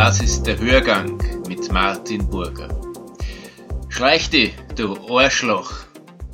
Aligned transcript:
Das 0.00 0.18
ist 0.22 0.44
der 0.44 0.58
Hörgang 0.58 1.18
mit 1.46 1.70
Martin 1.70 2.26
Burger. 2.26 2.70
Schleich 3.90 4.30
dich, 4.30 4.54
du 4.74 4.96
Arschloch! 5.14 5.74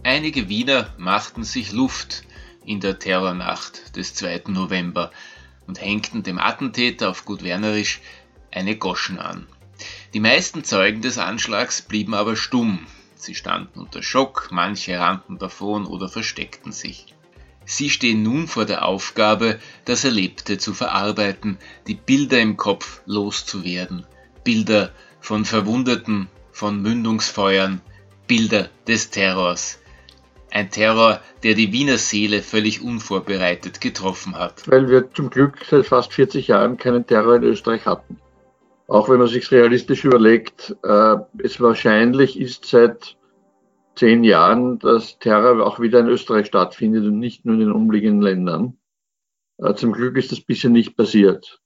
Einige 0.05 0.49
Wiener 0.49 0.95
machten 0.99 1.43
sich 1.43 1.73
Luft 1.73 2.23
in 2.65 2.79
der 2.79 3.01
Terrornacht 3.01 3.97
des 3.97 4.15
2. 4.15 4.43
November 4.47 5.11
und 5.67 5.81
hängten 5.81 6.23
dem 6.23 6.39
Attentäter 6.39 7.11
auf 7.11 7.25
gut 7.25 7.43
Wernerisch 7.43 8.01
eine 8.53 8.77
Goschen 8.77 9.19
an. 9.19 9.49
Die 10.15 10.21
meisten 10.21 10.63
Zeugen 10.63 11.03
des 11.03 11.19
Anschlags 11.19 11.83
blieben 11.83 12.15
aber 12.15 12.37
stumm. 12.37 12.87
Sie 13.17 13.35
standen 13.35 13.81
unter 13.81 14.05
Schock, 14.05 14.51
manche 14.53 14.97
rannten 14.97 15.39
davon 15.39 15.87
oder 15.87 16.09
versteckten 16.09 16.71
sich. 16.71 17.16
Sie 17.67 17.91
stehen 17.91 18.23
nun 18.23 18.47
vor 18.47 18.65
der 18.65 18.85
Aufgabe, 18.85 19.59
das 19.85 20.05
Erlebte 20.05 20.57
zu 20.57 20.73
verarbeiten, 20.73 21.59
die 21.89 21.95
Bilder 21.95 22.41
im 22.41 22.57
Kopf 22.57 23.03
loszuwerden, 23.07 24.07
Bilder 24.45 24.93
von 25.21 25.45
Verwundeten, 25.45 26.29
von 26.53 26.81
Mündungsfeuern, 26.81 27.81
Bilder 28.29 28.71
des 28.87 29.11
Terrors. 29.11 29.81
Ein 30.53 30.71
Terror, 30.71 31.21
der 31.43 31.55
die 31.55 31.73
Wiener 31.73 31.99
Seele 31.99 32.41
völlig 32.41 32.83
unvorbereitet 32.83 33.81
getroffen 33.81 34.37
hat. 34.37 34.63
Weil 34.69 34.89
wir 34.89 35.13
zum 35.13 35.29
Glück 35.29 35.59
seit 35.69 35.87
fast 35.87 36.13
40 36.13 36.47
Jahren 36.47 36.77
keinen 36.77 37.05
Terror 37.05 37.35
in 37.35 37.43
Österreich 37.43 37.85
hatten. 37.85 38.19
Auch 38.87 39.09
wenn 39.09 39.19
man 39.19 39.27
sich 39.27 39.51
realistisch 39.51 40.05
überlegt, 40.05 40.77
äh, 40.85 41.17
es 41.39 41.61
wahrscheinlich 41.61 42.39
ist 42.39 42.67
seit 42.67 43.16
zehn 43.97 44.25
Jahren, 44.25 44.79
dass 44.79 45.19
Terror 45.19 45.67
auch 45.67 45.81
wieder 45.81 46.01
in 46.01 46.09
Österreich 46.09 46.47
stattfindet 46.47 47.05
und 47.05 47.19
nicht 47.19 47.45
nur 47.45 47.55
in 47.55 47.61
den 47.61 47.73
umliegenden 47.73 48.23
Ländern. 48.23 48.79
Äh, 49.59 49.75
zum 49.75 49.93
Glück 49.93 50.17
ist 50.17 50.33
das 50.33 50.41
bisher 50.41 50.71
nicht 50.71 50.97
passiert. 50.97 51.61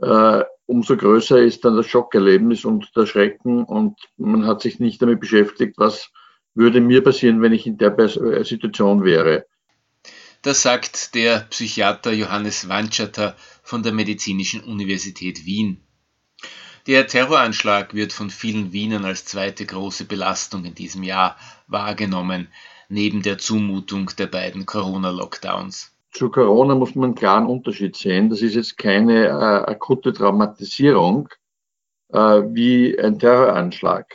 Äh, 0.00 0.42
umso 0.66 0.96
größer 0.96 1.38
ist 1.38 1.64
dann 1.64 1.76
das 1.76 1.86
Schockerlebnis 1.86 2.64
und 2.64 2.94
der 2.96 3.06
Schrecken 3.06 3.64
und 3.64 3.98
man 4.16 4.46
hat 4.46 4.60
sich 4.60 4.80
nicht 4.80 5.00
damit 5.00 5.20
beschäftigt, 5.20 5.78
was 5.78 6.10
würde 6.54 6.80
mir 6.80 7.02
passieren, 7.02 7.40
wenn 7.40 7.52
ich 7.52 7.66
in 7.66 7.78
der 7.78 7.96
äh, 7.98 8.44
Situation 8.44 9.04
wäre. 9.04 9.46
Das 10.42 10.62
sagt 10.62 11.14
der 11.14 11.46
Psychiater 11.50 12.12
Johannes 12.12 12.68
Wandschatter 12.68 13.36
von 13.62 13.84
der 13.84 13.92
Medizinischen 13.92 14.64
Universität 14.64 15.46
Wien. 15.46 15.80
Der 16.88 17.06
Terroranschlag 17.06 17.94
wird 17.94 18.12
von 18.12 18.28
vielen 18.28 18.72
Wienern 18.72 19.04
als 19.04 19.24
zweite 19.24 19.64
große 19.64 20.04
Belastung 20.04 20.64
in 20.64 20.74
diesem 20.74 21.04
Jahr 21.04 21.36
wahrgenommen, 21.72 22.48
neben 22.88 23.22
der 23.22 23.38
Zumutung 23.38 24.10
der 24.18 24.26
beiden 24.26 24.66
Corona-Lockdowns. 24.66 25.92
Zu 26.12 26.30
Corona 26.30 26.74
muss 26.74 26.94
man 26.94 27.04
einen 27.06 27.14
klaren 27.14 27.46
Unterschied 27.46 27.96
sehen. 27.96 28.28
Das 28.28 28.42
ist 28.42 28.54
jetzt 28.54 28.76
keine 28.76 29.26
äh, 29.26 29.30
akute 29.30 30.12
Traumatisierung 30.12 31.28
äh, 32.12 32.18
wie 32.18 32.98
ein 32.98 33.18
Terroranschlag 33.18 34.14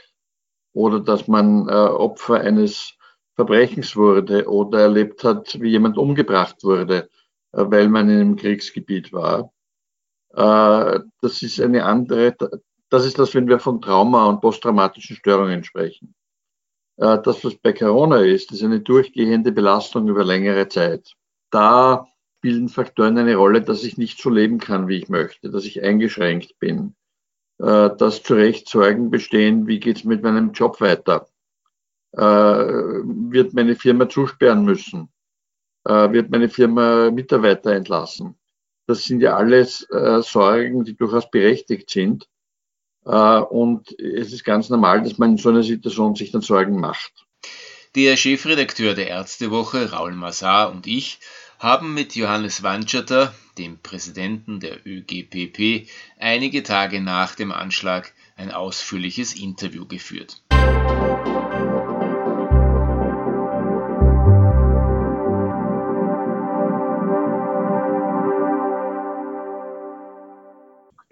oder 0.74 1.00
dass 1.00 1.28
man 1.28 1.68
äh, 1.68 1.72
Opfer 1.72 2.42
eines 2.42 2.94
Verbrechens 3.36 3.96
wurde 3.96 4.48
oder 4.48 4.82
erlebt 4.82 5.24
hat, 5.24 5.60
wie 5.60 5.70
jemand 5.70 5.98
umgebracht 5.98 6.64
wurde, 6.64 7.10
äh, 7.52 7.66
weil 7.66 7.90
man 7.90 8.10
in 8.10 8.20
einem 8.20 8.36
Kriegsgebiet 8.36 9.12
war. 9.12 9.52
Äh, 10.34 11.00
das 11.22 11.42
ist 11.42 11.60
eine 11.60 11.84
andere, 11.84 12.36
das 12.90 13.06
ist 13.06 13.18
das, 13.18 13.34
wenn 13.34 13.48
wir 13.48 13.60
von 13.60 13.82
Trauma 13.82 14.26
und 14.28 14.42
posttraumatischen 14.42 15.16
Störungen 15.16 15.64
sprechen. 15.64 16.14
Äh, 16.98 17.20
das, 17.24 17.44
was 17.44 17.56
bei 17.56 17.74
Corona 17.74 18.18
ist, 18.22 18.52
ist 18.52 18.64
eine 18.64 18.82
durchgehende 18.82 19.52
Belastung 19.52 20.08
über 20.08 20.24
längere 20.24 20.68
Zeit. 20.68 21.14
Da 21.50 22.08
spielen 22.38 22.70
Faktoren 22.70 23.18
eine 23.18 23.36
Rolle, 23.36 23.62
dass 23.62 23.84
ich 23.84 23.98
nicht 23.98 24.22
so 24.22 24.30
leben 24.30 24.60
kann, 24.60 24.88
wie 24.88 24.98
ich 24.98 25.10
möchte, 25.10 25.50
dass 25.50 25.66
ich 25.66 25.84
eingeschränkt 25.84 26.60
bin, 26.60 26.96
äh, 27.60 27.90
dass 27.98 28.24
zu 28.24 28.36
Recht 28.36 28.68
Sorgen 28.68 29.10
bestehen, 29.10 29.68
wie 29.68 29.80
geht 29.80 29.98
es 29.98 30.04
mit 30.04 30.24
meinem 30.24 30.52
Job 30.52 30.82
weiter? 30.82 31.28
Wird 32.14 33.54
meine 33.54 33.76
Firma 33.76 34.10
zusperren 34.10 34.64
müssen? 34.64 35.10
Wird 35.84 36.32
meine 36.32 36.50
Firma 36.50 37.12
Mitarbeiter 37.12 37.74
entlassen? 37.74 38.40
Das 38.88 39.04
sind 39.04 39.20
ja 39.20 39.36
alles 39.36 39.88
äh, 39.92 40.22
Sorgen, 40.22 40.86
die 40.86 40.96
durchaus 40.96 41.30
berechtigt 41.30 41.90
sind. 41.90 42.28
Äh, 43.08 43.40
und 43.40 43.98
es 44.00 44.34
ist 44.34 44.44
ganz 44.44 44.70
normal, 44.70 45.04
dass 45.04 45.18
man 45.18 45.32
in 45.32 45.38
so 45.38 45.50
einer 45.50 45.64
Situation 45.64 46.16
sich 46.16 46.32
dann 46.32 46.42
Sorgen 46.42 46.80
macht. 46.80 47.12
Der 47.96 48.18
Chefredakteur 48.18 48.94
der 48.94 49.08
Ärztewoche, 49.08 49.92
Raul 49.92 50.14
Massar 50.14 50.72
und 50.72 50.86
ich 50.86 51.20
haben 51.58 51.94
mit 51.94 52.16
Johannes 52.16 52.62
Wandschatter, 52.62 53.34
dem 53.58 53.80
Präsidenten 53.80 54.60
der 54.60 54.86
ÖGPP, 54.86 55.90
einige 56.20 56.62
Tage 56.62 57.02
nach 57.02 57.34
dem 57.34 57.52
Anschlag 57.52 58.14
ein 58.36 58.52
ausführliches 58.52 59.34
Interview 59.34 59.88
geführt. 59.88 60.44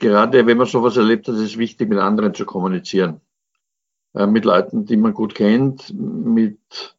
Gerade 0.05 0.45
wenn 0.45 0.57
man 0.57 0.67
sowas 0.67 0.97
erlebt 0.97 1.27
hat, 1.27 1.35
ist 1.35 1.41
es 1.41 1.57
wichtig, 1.57 1.89
mit 1.89 1.97
anderen 1.97 2.35
zu 2.35 2.45
kommunizieren. 2.45 3.21
Äh, 4.13 4.27
mit 4.27 4.45
Leuten, 4.45 4.85
die 4.85 4.97
man 4.97 5.15
gut 5.15 5.33
kennt, 5.33 5.93
mit 5.95 6.95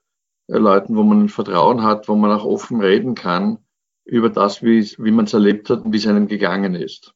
äh, 0.49 0.59
Leuten, 0.59 0.97
wo 0.97 1.05
man 1.05 1.29
Vertrauen 1.29 1.85
hat, 1.85 2.09
wo 2.09 2.17
man 2.17 2.33
auch 2.33 2.45
offen 2.45 2.81
reden 2.81 3.15
kann 3.15 3.59
über 4.05 4.29
das, 4.29 4.63
wie, 4.63 4.97
man 4.99 5.27
es 5.27 5.35
erlebt 5.35 5.71
hat 5.71 5.85
und 5.85 5.93
wie 5.93 5.99
es 5.99 6.07
einem 6.07 6.27
gegangen 6.27 6.75
ist. 6.75 7.15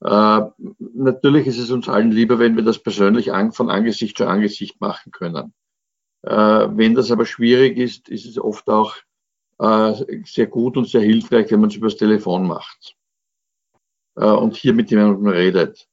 Äh, 0.00 0.40
natürlich 0.78 1.46
ist 1.46 1.58
es 1.58 1.70
uns 1.70 1.88
allen 1.88 2.10
lieber, 2.10 2.40
wenn 2.40 2.56
wir 2.56 2.64
das 2.64 2.80
persönlich 2.80 3.32
an, 3.32 3.52
von 3.52 3.70
Angesicht 3.70 4.18
zu 4.18 4.26
Angesicht 4.26 4.80
machen 4.80 5.12
können. 5.12 5.52
Äh, 6.22 6.32
wenn 6.32 6.96
das 6.96 7.12
aber 7.12 7.26
schwierig 7.26 7.76
ist, 7.76 8.08
ist 8.08 8.26
es 8.26 8.38
oft 8.38 8.68
auch 8.68 8.96
äh, 9.60 10.22
sehr 10.24 10.48
gut 10.48 10.76
und 10.76 10.88
sehr 10.88 11.02
hilfreich, 11.02 11.52
wenn 11.52 11.60
man 11.60 11.70
es 11.70 11.76
übers 11.76 11.96
Telefon 11.96 12.48
macht 12.48 12.96
äh, 14.16 14.24
und 14.24 14.56
hier 14.56 14.74
mit 14.74 14.90
jemandem 14.90 15.28
redet. 15.28 15.86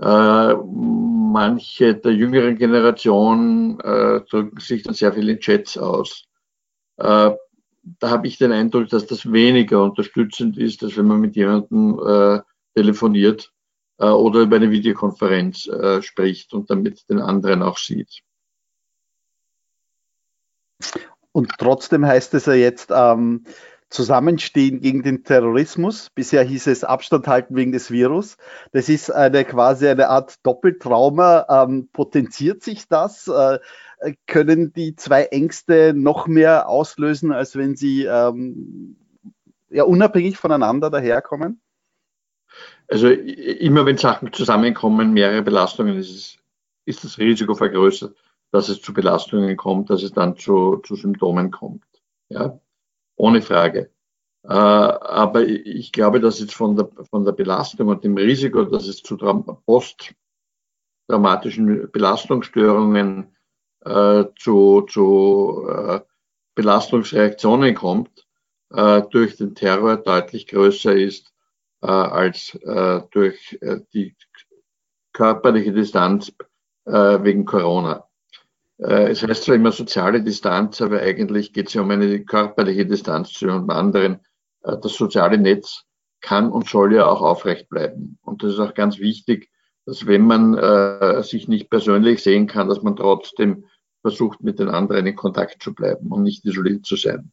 Äh, 0.00 0.54
manche 0.54 1.94
der 1.94 2.12
jüngeren 2.12 2.56
Generation 2.56 3.80
äh, 3.80 4.20
drücken 4.20 4.60
sich 4.60 4.82
dann 4.82 4.94
sehr 4.94 5.12
viel 5.12 5.28
in 5.28 5.40
Chats 5.40 5.76
aus. 5.76 6.24
Äh, 6.96 7.30
da 8.00 8.10
habe 8.10 8.26
ich 8.26 8.38
den 8.38 8.52
Eindruck, 8.52 8.88
dass 8.88 9.06
das 9.06 9.32
weniger 9.32 9.82
unterstützend 9.82 10.58
ist, 10.58 10.82
als 10.82 10.96
wenn 10.96 11.06
man 11.06 11.20
mit 11.20 11.36
jemandem 11.36 11.98
äh, 12.06 12.40
telefoniert 12.74 13.52
äh, 13.98 14.06
oder 14.06 14.40
über 14.40 14.56
eine 14.56 14.70
Videokonferenz 14.70 15.66
äh, 15.66 16.02
spricht 16.02 16.52
und 16.52 16.70
damit 16.70 17.08
den 17.08 17.20
anderen 17.20 17.62
auch 17.62 17.78
sieht. 17.78 18.22
Und 21.32 21.52
trotzdem 21.58 22.06
heißt 22.06 22.34
es 22.34 22.46
ja 22.46 22.54
jetzt, 22.54 22.90
ähm, 22.92 23.44
Zusammenstehen 23.90 24.80
gegen 24.80 25.02
den 25.02 25.24
Terrorismus. 25.24 26.10
Bisher 26.14 26.42
hieß 26.42 26.66
es 26.66 26.84
Abstand 26.84 27.26
halten 27.26 27.56
wegen 27.56 27.72
des 27.72 27.90
Virus. 27.90 28.36
Das 28.72 28.88
ist 28.88 29.10
eine 29.10 29.44
quasi 29.44 29.88
eine 29.88 30.08
Art 30.08 30.34
Doppeltrauma. 30.44 31.46
Ähm, 31.48 31.88
potenziert 31.92 32.62
sich 32.62 32.86
das? 32.88 33.28
Äh, 33.28 33.58
können 34.26 34.72
die 34.72 34.94
zwei 34.94 35.24
Ängste 35.24 35.94
noch 35.94 36.26
mehr 36.26 36.68
auslösen, 36.68 37.32
als 37.32 37.56
wenn 37.56 37.76
sie 37.76 38.04
ähm, 38.04 38.96
ja 39.70 39.84
unabhängig 39.84 40.36
voneinander 40.36 40.90
daherkommen? 40.90 41.60
Also 42.88 43.08
immer 43.08 43.84
wenn 43.86 43.98
Sachen 43.98 44.32
zusammenkommen, 44.32 45.12
mehrere 45.12 45.42
Belastungen, 45.42 45.96
ist, 45.96 46.10
es, 46.10 46.38
ist 46.84 47.04
das 47.04 47.18
Risiko 47.18 47.54
vergrößert, 47.54 48.16
dass 48.50 48.68
es 48.68 48.80
zu 48.80 48.92
Belastungen 48.92 49.56
kommt, 49.56 49.90
dass 49.90 50.02
es 50.02 50.12
dann 50.12 50.36
zu, 50.36 50.78
zu 50.78 50.94
Symptomen 50.94 51.50
kommt. 51.50 51.84
Ja? 52.28 52.58
Ohne 53.18 53.42
Frage. 53.42 53.90
Äh, 54.44 54.52
aber 54.52 55.46
ich 55.46 55.92
glaube, 55.92 56.20
dass 56.20 56.40
jetzt 56.40 56.54
von 56.54 56.76
der, 56.76 56.88
von 57.10 57.24
der 57.24 57.32
Belastung 57.32 57.88
und 57.88 58.04
dem 58.04 58.16
Risiko, 58.16 58.64
dass 58.64 58.86
es 58.86 59.02
zu 59.02 59.16
posttraumatischen 59.66 61.90
Belastungsstörungen, 61.90 63.34
äh, 63.84 64.24
zu, 64.38 64.82
zu 64.82 65.66
äh, 65.68 66.00
Belastungsreaktionen 66.54 67.74
kommt, 67.74 68.26
äh, 68.70 69.02
durch 69.10 69.36
den 69.36 69.54
Terror 69.54 69.96
deutlich 69.96 70.46
größer 70.46 70.94
ist 70.94 71.32
äh, 71.82 71.86
als 71.86 72.54
äh, 72.54 73.02
durch 73.10 73.58
die 73.92 74.14
körperliche 75.12 75.72
Distanz 75.72 76.32
wegen 76.84 77.44
Corona. 77.44 78.07
Äh, 78.78 79.10
es 79.10 79.22
heißt 79.22 79.44
zwar 79.44 79.56
immer 79.56 79.72
soziale 79.72 80.22
Distanz, 80.22 80.80
aber 80.80 81.00
eigentlich 81.00 81.52
geht 81.52 81.68
es 81.68 81.74
ja 81.74 81.82
um 81.82 81.90
eine 81.90 82.24
körperliche 82.24 82.86
Distanz 82.86 83.32
zu 83.32 83.46
jemand 83.46 83.70
anderen. 83.70 84.20
Äh, 84.62 84.76
das 84.80 84.94
soziale 84.94 85.38
Netz 85.38 85.84
kann 86.20 86.50
und 86.50 86.68
soll 86.68 86.94
ja 86.94 87.06
auch 87.06 87.22
aufrecht 87.22 87.68
bleiben. 87.68 88.18
Und 88.22 88.42
das 88.42 88.54
ist 88.54 88.60
auch 88.60 88.74
ganz 88.74 88.98
wichtig, 88.98 89.50
dass 89.86 90.06
wenn 90.06 90.26
man 90.26 90.56
äh, 90.56 91.22
sich 91.22 91.48
nicht 91.48 91.70
persönlich 91.70 92.22
sehen 92.22 92.46
kann, 92.46 92.68
dass 92.68 92.82
man 92.82 92.96
trotzdem 92.96 93.64
versucht, 94.02 94.42
mit 94.42 94.58
den 94.58 94.68
anderen 94.68 95.06
in 95.06 95.16
Kontakt 95.16 95.62
zu 95.62 95.74
bleiben 95.74 96.12
und 96.12 96.22
nicht 96.22 96.44
isoliert 96.44 96.86
zu 96.86 96.96
sein. 96.96 97.32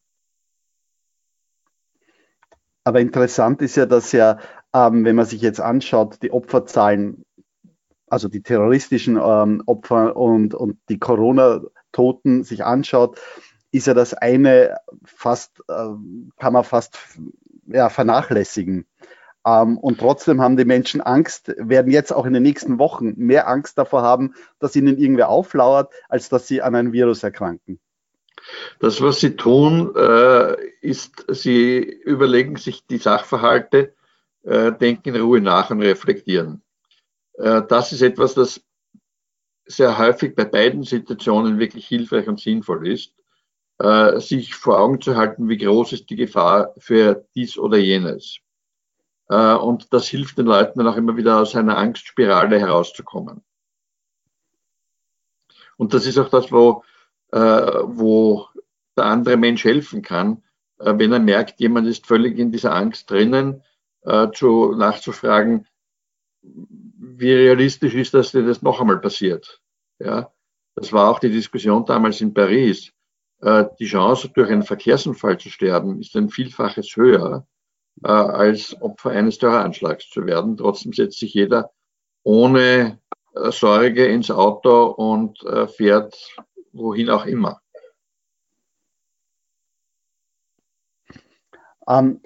Aber 2.83 3.00
interessant 3.00 3.62
ist 3.62 3.75
ja, 3.75 3.86
dass 3.86 4.12
ja, 4.12 4.39
ähm, 4.74 5.06
wenn 5.06 5.15
man 5.15 5.25
sich 5.25 5.42
jetzt 5.42 5.59
anschaut, 5.59 6.21
die 6.21 6.31
Opferzahlen 6.31 7.25
also 8.07 8.28
die 8.28 8.42
terroristischen 8.42 9.18
ähm, 9.18 9.63
Opfer 9.66 10.16
und, 10.16 10.54
und 10.54 10.78
die 10.90 11.00
Corona-Toten 11.00 12.44
sich 12.44 12.63
anschaut, 12.63 13.19
ist 13.72 13.88
ja 13.88 13.94
das 13.94 14.13
eine 14.13 14.78
fast, 15.04 15.60
äh, 15.68 15.90
kann 16.38 16.54
man 16.54 16.63
fast 16.63 16.98
ja, 17.68 17.90
vernachlässigen. 17.90 18.86
Ähm, 19.46 19.78
und 19.78 20.00
trotzdem 20.00 20.42
haben 20.42 20.57
die 20.57 20.66
Menschen 20.66 21.02
Angst, 21.02 21.54
werden 21.57 21.92
jetzt 21.92 22.12
auch 22.12 22.25
in 22.25 22.34
den 22.34 22.44
nächsten 22.44 22.80
Wochen 22.80 23.13
mehr 23.18 23.48
Angst 23.48 23.78
davor 23.78 24.02
haben, 24.02 24.34
dass 24.60 24.75
ihnen 24.75 24.98
irgendwer 24.98 25.30
auflauert, 25.30 25.94
als 26.10 26.30
dass 26.30 26.48
sie 26.48 26.62
an 26.62 26.75
einem 26.75 26.94
Virus 26.94 27.24
erkranken. 27.24 27.80
Das, 28.80 29.02
was 29.02 29.19
sie 29.19 29.36
tun, 29.36 29.96
äh, 29.96 30.56
ist, 30.81 31.25
sie 31.30 31.78
überlegen 31.80 32.57
sich 32.57 32.86
die 32.86 32.98
Sachverhalte, 32.98 33.94
äh, 34.44 34.72
denken 34.72 35.16
in 35.16 35.22
Ruhe 35.22 35.42
nach 35.42 35.72
und 35.72 35.81
reflektieren. 35.81 36.62
Äh, 37.38 37.64
das 37.68 37.92
ist 37.92 38.02
etwas, 38.02 38.34
das 38.34 38.62
sehr 39.66 39.98
häufig 39.98 40.36
bei 40.36 40.46
beiden 40.46 40.84
Situationen 40.84 41.60
wirklich 41.60 41.88
hilfreich 41.88 42.28
und 42.28 42.40
sinnvoll 42.40 42.88
ist, 42.88 43.14
äh, 43.80 44.20
sich 44.20 44.56
vor 44.56 44.80
Augen 44.80 45.02
zu 45.02 45.16
halten, 45.16 45.50
wie 45.50 45.58
groß 45.58 45.94
ist 45.94 46.10
die 46.10 46.16
Gefahr 46.16 46.74
für 46.78 47.26
dies 47.36 47.58
oder 47.58 47.78
jenes. 47.78 48.40
Äh, 49.30 49.56
und 49.56 49.92
das 49.92 50.08
hilft 50.08 50.38
den 50.38 50.46
Leuten 50.46 50.80
dann 50.80 50.88
auch 50.88 50.98
immer 50.98 51.18
wieder 51.18 51.40
aus 51.40 51.56
einer 51.56 51.78
Angstspirale 51.78 52.60
herauszukommen. 52.60 53.44
Und 55.78 55.94
das 55.94 56.06
ist 56.06 56.18
auch 56.18 56.30
das, 56.30 56.54
wo, 56.54 56.86
wo 57.31 58.48
der 58.96 59.04
andere 59.04 59.36
Mensch 59.36 59.66
helfen 59.66 60.02
kann, 60.02 60.42
wenn 60.78 61.12
er 61.12 61.20
merkt, 61.20 61.60
jemand 61.60 61.86
ist 61.86 62.08
völlig 62.08 62.40
in 62.40 62.54
dieser 62.54 62.74
Angst 62.74 63.12
drinnen, 63.12 63.62
zu, 64.34 64.74
nachzufragen, 64.74 65.68
wie 66.97 67.33
realistisch 67.33 67.95
ist 67.95 68.13
das, 68.13 68.31
dass 68.31 68.45
das 68.45 68.62
noch 68.62 68.81
einmal 68.81 69.00
passiert? 69.00 69.62
Ja, 70.00 70.31
das 70.75 70.92
war 70.92 71.09
auch 71.09 71.19
die 71.19 71.31
Diskussion 71.31 71.86
damals 71.86 72.21
in 72.21 72.33
Paris. 72.33 72.92
Äh, 73.42 73.65
die 73.80 73.86
Chance, 73.86 74.30
durch 74.30 74.50
einen 74.50 74.63
Verkehrsunfall 74.63 75.38
zu 75.38 75.50
sterben, 75.50 76.00
ist 76.00 76.15
ein 76.15 76.30
Vielfaches 76.30 76.95
höher, 76.95 77.47
äh, 78.03 78.07
als 78.07 78.80
Opfer 78.81 79.12
eines 79.12 79.38
Terroranschlags 79.38 80.09
zu 80.09 80.25
werden. 80.25 80.57
Trotzdem 80.57 80.94
setzt 80.94 81.19
sich 81.19 81.33
jeder 81.33 81.71
ohne 82.24 83.00
äh, 83.36 83.51
Sorge 83.51 84.06
ins 84.07 84.31
Auto 84.31 84.86
und 84.86 85.39
fährt 85.75 86.15
wohin 86.71 87.09
auch 87.09 87.25
immer. 87.25 87.62
Um, 91.88 91.95
ähm, 91.95 92.21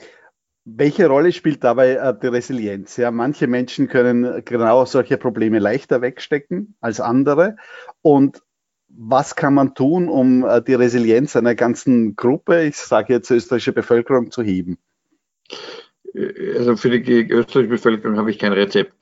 welche 0.75 1.07
Rolle 1.07 1.31
spielt 1.31 1.63
dabei 1.63 1.93
äh, 1.93 2.13
die 2.21 2.27
Resilienz? 2.27 2.97
Ja, 2.97 3.11
manche 3.11 3.47
Menschen 3.47 3.87
können 3.87 4.43
genau 4.45 4.85
solche 4.85 5.17
Probleme 5.17 5.59
leichter 5.59 6.01
wegstecken 6.01 6.75
als 6.81 6.99
andere. 6.99 7.55
Und 8.01 8.41
was 8.89 9.35
kann 9.35 9.53
man 9.53 9.75
tun, 9.75 10.09
um 10.09 10.45
äh, 10.45 10.61
die 10.61 10.73
Resilienz 10.73 11.35
einer 11.35 11.55
ganzen 11.55 12.15
Gruppe, 12.15 12.63
ich 12.63 12.77
sage 12.77 13.13
jetzt 13.13 13.29
österreichische 13.31 13.73
Bevölkerung, 13.73 14.31
zu 14.31 14.41
heben? 14.43 14.77
Also 16.13 16.75
für 16.75 16.89
die 16.89 17.29
österreichische 17.29 17.69
Bevölkerung 17.69 18.17
habe 18.17 18.31
ich 18.31 18.39
kein 18.39 18.53
Rezept. 18.53 18.93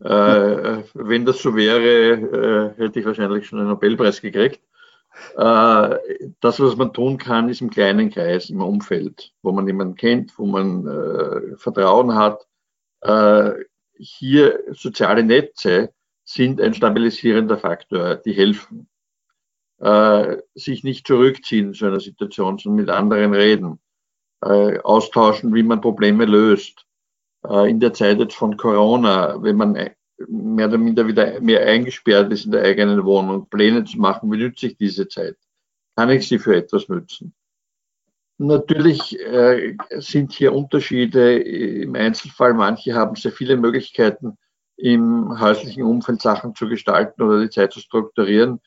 Äh, 0.00 0.82
wenn 0.94 1.24
das 1.24 1.40
so 1.40 1.54
wäre, 1.56 2.74
äh, 2.78 2.82
hätte 2.82 3.00
ich 3.00 3.06
wahrscheinlich 3.06 3.46
schon 3.46 3.60
einen 3.60 3.68
Nobelpreis 3.68 4.20
gekriegt. 4.20 4.60
Äh, 5.36 5.98
das, 6.40 6.60
was 6.60 6.76
man 6.76 6.92
tun 6.92 7.18
kann, 7.18 7.48
ist 7.48 7.60
im 7.60 7.70
kleinen 7.70 8.10
Kreis, 8.10 8.50
im 8.50 8.60
Umfeld, 8.60 9.32
wo 9.42 9.52
man 9.52 9.66
jemanden 9.66 9.96
kennt, 9.96 10.38
wo 10.38 10.46
man 10.46 10.86
äh, 10.86 11.56
Vertrauen 11.56 12.14
hat. 12.14 12.46
Äh, 13.00 13.52
hier 13.96 14.60
soziale 14.72 15.22
Netze 15.22 15.92
sind 16.24 16.60
ein 16.60 16.74
stabilisierender 16.74 17.58
Faktor, 17.58 18.16
die 18.16 18.32
helfen. 18.32 18.88
Äh, 19.78 20.38
sich 20.54 20.84
nicht 20.84 21.06
zurückziehen 21.06 21.74
so 21.74 21.86
einer 21.86 22.00
Situation, 22.00 22.58
sondern 22.58 22.84
mit 22.84 22.90
anderen 22.90 23.34
reden, 23.34 23.80
äh, 24.42 24.78
austauschen, 24.80 25.54
wie 25.54 25.62
man 25.62 25.80
Probleme 25.80 26.24
löst. 26.24 26.86
Äh, 27.46 27.70
in 27.70 27.80
der 27.80 27.92
Zeit 27.92 28.18
jetzt 28.18 28.36
von 28.36 28.56
Corona, 28.56 29.42
wenn 29.42 29.56
man 29.56 29.76
mehr 30.28 30.68
oder 30.68 30.78
minder 30.78 31.06
wieder 31.06 31.40
mehr 31.40 31.66
eingesperrt 31.66 32.32
ist 32.32 32.44
in 32.44 32.52
der 32.52 32.62
eigenen 32.62 33.04
Wohnung, 33.04 33.48
Pläne 33.48 33.84
zu 33.84 33.98
machen, 33.98 34.30
wie 34.32 34.38
nütze 34.38 34.68
ich 34.68 34.76
diese 34.76 35.08
Zeit? 35.08 35.36
Kann 35.96 36.10
ich 36.10 36.28
sie 36.28 36.38
für 36.38 36.56
etwas 36.56 36.88
nützen? 36.88 37.34
Natürlich 38.38 39.18
äh, 39.20 39.76
sind 39.98 40.32
hier 40.32 40.52
Unterschiede 40.52 41.38
im 41.38 41.94
Einzelfall. 41.94 42.52
Manche 42.52 42.94
haben 42.94 43.14
sehr 43.14 43.30
viele 43.30 43.56
Möglichkeiten, 43.56 44.36
im 44.76 45.40
häuslichen 45.40 45.84
Umfeld 45.84 46.20
Sachen 46.20 46.54
zu 46.54 46.68
gestalten 46.68 47.22
oder 47.22 47.40
die 47.40 47.50
Zeit 47.50 47.72
zu 47.72 47.78
strukturieren. 47.78 48.60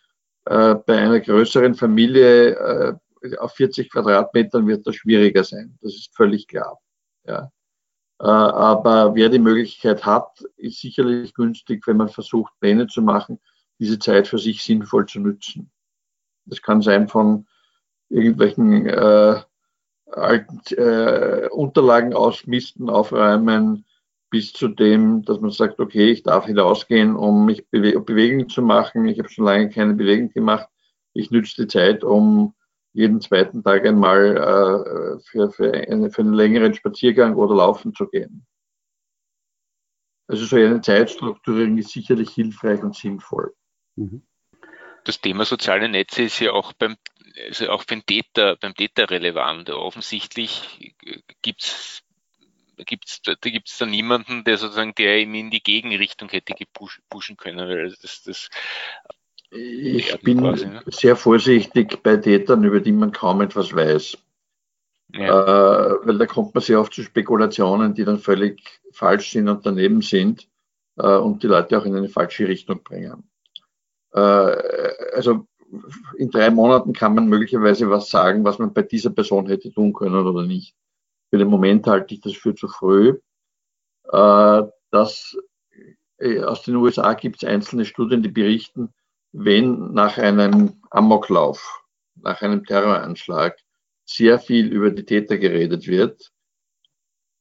Äh, 0.46 0.76
bei 0.76 0.98
einer 0.98 1.20
größeren 1.20 1.76
Familie 1.76 2.52
äh, 2.56 2.94
auf 3.40 3.56
40 3.56 3.92
Quadratmetern 3.92 4.68
wird 4.68 4.88
das 4.88 4.96
schwieriger 4.96 5.44
sein. 5.44 5.78
Das 5.82 5.94
ist 5.94 6.16
völlig 6.16 6.48
klar. 6.48 6.80
Ja. 7.26 7.52
Äh, 8.20 8.26
aber 8.26 9.16
wer 9.16 9.30
die 9.30 9.40
Möglichkeit 9.40 10.06
hat, 10.06 10.44
ist 10.56 10.82
sicherlich 10.82 11.34
günstig, 11.34 11.86
wenn 11.88 11.98
man 11.98 12.10
versucht, 12.10 12.54
Pläne 12.60 12.88
zu 12.88 13.02
machen, 13.02 13.40
diese 13.80 14.00
Zeit 14.00 14.28
für 14.28 14.40
sich 14.40 14.64
sinnvoll 14.64 15.06
zu 15.06 15.20
nutzen. 15.20 15.72
Das 16.46 16.62
kann 16.62 16.82
sein 16.82 17.08
von 17.08 17.48
irgendwelchen 18.10 18.88
äh, 18.88 19.42
alten 20.12 20.62
äh, 20.76 21.50
Unterlagen 21.52 22.14
ausmisten, 22.14 22.90
aufräumen, 22.90 23.86
bis 24.30 24.52
zu 24.54 24.68
dem, 24.68 25.24
dass 25.24 25.40
man 25.40 25.52
sagt, 25.52 25.80
okay, 25.80 26.12
ich 26.12 26.24
darf 26.24 26.46
hinausgehen, 26.46 27.16
um 27.16 27.46
mich 27.46 27.68
Bewe 27.70 28.00
Bewegung 28.00 28.50
zu 28.50 28.62
machen. 28.62 29.08
Ich 29.08 29.20
habe 29.20 29.30
schon 29.30 29.46
lange 29.46 29.70
keine 29.70 29.94
Bewegung 29.94 30.32
gemacht. 30.32 30.68
Ich 31.14 31.32
nütze 31.32 31.64
die 31.64 31.68
Zeit, 31.68 32.04
um 32.04 32.54
jeden 32.98 33.22
zweiten 33.22 33.64
Tag 33.64 33.86
einmal 33.86 34.36
äh, 34.36 35.20
für, 35.24 35.52
für, 35.52 35.72
eine, 35.72 36.10
für 36.10 36.22
einen 36.24 36.34
längeren 36.34 36.74
Spaziergang 36.74 37.36
oder 37.36 37.56
Laufen 37.56 37.94
zu 37.94 38.08
gehen. 38.08 38.48
Also 40.28 40.46
so 40.46 40.56
eine 40.56 40.82
Zeitstrukturierung 40.82 41.78
ist 41.78 41.92
sicherlich 41.92 42.32
hilfreich 42.32 42.82
und 42.82 42.96
sinnvoll. 42.96 43.54
Mhm. 43.96 44.24
Das 45.04 45.22
Thema 45.22 45.46
soziale 45.46 45.88
Netze 45.88 46.24
ist 46.24 46.40
ja 46.40 46.52
auch 46.52 46.74
beim, 46.74 46.98
also 47.48 47.70
auch 47.70 47.86
beim 47.86 48.04
Täter, 48.04 48.58
beim 48.58 48.74
Täter 48.74 49.10
relevant. 49.12 49.70
Offensichtlich 49.70 50.96
gibt 51.44 51.62
es 51.62 52.04
gibt's, 52.86 53.22
da 53.22 53.34
gibt 53.36 53.70
es 53.70 53.78
da 53.78 53.86
niemanden, 53.86 54.44
der 54.44 54.58
sozusagen, 54.58 54.94
der 54.96 55.20
ihm 55.20 55.34
in 55.36 55.50
die 55.50 55.64
Gegenrichtung 55.64 56.30
hätte 56.30 56.54
gepushen 56.54 57.38
können. 57.38 57.70
Weil 57.70 57.96
das, 58.02 58.24
das 58.24 58.50
ich 59.58 60.20
bin 60.22 60.40
quasi, 60.40 60.66
ne? 60.68 60.82
sehr 60.88 61.16
vorsichtig 61.16 62.02
bei 62.04 62.18
Tätern, 62.18 62.64
über 62.64 62.80
die 62.80 62.92
man 62.92 63.12
kaum 63.12 63.42
etwas 63.42 63.76
weiß. 63.76 64.18
Ja. 65.14 65.92
Äh, 65.94 66.08
weil 66.08 66.18
da 66.18 66.26
kommt 66.26 66.54
man 66.54 66.62
sehr 66.62 66.80
oft 66.80 66.94
zu 66.94 67.02
Spekulationen, 67.04 67.94
die 67.94 68.04
dann 68.04 68.20
völlig 68.20 68.62
falsch 68.92 69.32
sind 69.32 69.48
und 69.48 69.66
daneben 69.66 70.02
sind 70.02 70.50
äh, 70.98 71.16
und 71.16 71.44
die 71.44 71.48
Leute 71.48 71.78
auch 71.78 71.86
in 71.86 71.96
eine 71.96 72.10
falsche 72.10 72.48
Richtung 72.48 72.84
bringen. 72.84 73.24
Äh, 74.14 74.20
also 74.20 75.48
in 76.18 76.30
drei 76.30 76.50
Monaten 76.50 76.94
kann 76.94 77.16
man 77.16 77.28
möglicherweise 77.28 77.90
was 77.90 78.10
sagen, 78.10 78.44
was 78.44 78.60
man 78.60 78.74
bei 78.74 78.84
dieser 78.84 79.10
Person 79.10 79.48
hätte 79.48 79.72
tun 79.72 79.94
können 79.94 80.26
oder 80.26 80.46
nicht. 80.46 80.76
Für 81.30 81.38
den 81.38 81.50
Moment 81.50 81.88
halte 81.88 82.14
ich 82.14 82.22
das 82.22 82.34
für 82.34 82.56
zu 82.56 82.68
früh. 82.68 83.20
Äh, 84.12 84.64
das, 84.92 85.38
äh, 86.18 86.42
aus 86.42 86.64
den 86.64 86.76
USA 86.76 87.14
gibt 87.14 87.44
es 87.44 87.48
einzelne 87.48 87.86
Studien, 87.86 88.24
die 88.24 88.30
berichten, 88.30 88.94
wenn 89.32 89.94
nach 89.94 90.18
einem 90.18 90.82
Amoklauf, 90.90 91.84
nach 92.16 92.42
einem 92.42 92.66
Terroranschlag 92.66 93.58
sehr 94.06 94.40
viel 94.40 94.72
über 94.72 94.92
die 94.92 95.06
Täter 95.06 95.38
geredet 95.38 95.88
wird, 95.88 96.32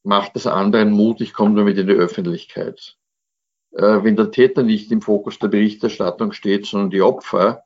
macht 0.03 0.37
das 0.37 0.47
anderen 0.47 0.93
Mut, 0.93 1.21
ich 1.21 1.33
komme 1.33 1.57
damit 1.57 1.79
in 1.79 1.87
die 1.87 1.95
Öffentlichkeit. 1.95 2.97
Äh, 3.73 4.03
wenn 4.05 4.17
der 4.17 4.31
Täter 4.31 4.63
nicht 4.63 4.91
im 4.93 5.03
Fokus 5.03 5.39
der 5.39 5.49
Berichterstattung 5.49 6.33
steht, 6.33 6.67
sondern 6.67 6.91
die 6.91 7.03
Opfer, 7.03 7.65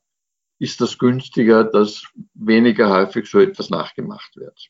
ist 0.58 0.80
das 0.80 0.98
günstiger, 0.98 1.64
dass 1.64 2.04
weniger 2.34 2.90
häufig 2.90 3.28
so 3.28 3.40
etwas 3.40 3.70
nachgemacht 3.70 4.36
wird. 4.36 4.68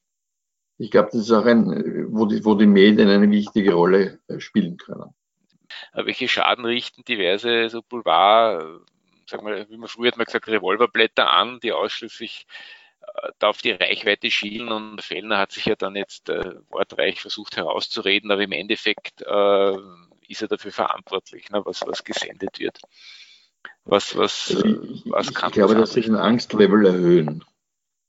Ich 0.79 0.91
glaube, 0.91 1.11
das 1.13 1.23
ist 1.23 1.33
auch 1.33 1.45
ein, 1.45 2.07
wo 2.11 2.27
die, 2.27 2.45
wo 2.45 2.55
die 2.55 2.67
Medien 2.67 3.09
eine 3.09 3.31
wichtige 3.31 3.75
Rolle 3.75 4.21
äh, 4.29 4.41
spielen 4.41 4.77
können. 4.77 5.15
Welche 5.93 6.29
Schaden 6.29 6.65
richten 6.65 7.05
diverse 7.05 7.69
so 7.69 7.83
Boulevard 7.83 8.81
sag 9.31 9.43
mal, 9.43 9.69
wie 9.69 9.77
man 9.77 9.89
früher 9.89 10.09
hat 10.09 10.17
man 10.17 10.27
gesagt, 10.27 10.49
Revolverblätter 10.49 11.31
an, 11.31 11.61
die 11.61 11.73
ausschließlich 11.73 12.47
äh, 13.01 13.31
da 13.39 13.49
auf 13.49 13.63
die 13.63 13.73
Reichweite 13.73 14.31
schielen 14.31 14.69
und 14.69 15.03
Fellner 15.03 15.39
hat 15.39 15.53
sich 15.53 15.67
ja 15.67 15.77
dann 15.77 15.97
jetzt 15.97 16.29
äh, 16.29 16.57
wortreich 16.69 17.21
versucht 17.21 17.57
herauszureden, 17.57 18.31
aber 18.31 18.43
im 18.43 18.53
Endeffekt 18.53 19.23
äh, 19.23 19.77
ist 20.29 20.43
er 20.43 20.49
dafür 20.49 20.73
verantwortlich, 20.73 21.51
ne, 21.51 21.63
was, 21.65 21.83
was 21.87 22.05
gesendet 22.05 22.59
wird. 22.59 22.79
Was, 23.85 24.17
was, 24.17 24.55
also 24.55 24.83
ich, 24.83 25.05
was 25.07 25.35
kann 25.35 25.51
Ich 25.51 25.55
glaube, 25.55 25.75
dass 25.75 25.93
sich 25.93 26.07
ein 26.07 26.17
Angstlevel 26.17 26.87
erhöhen, 26.87 27.45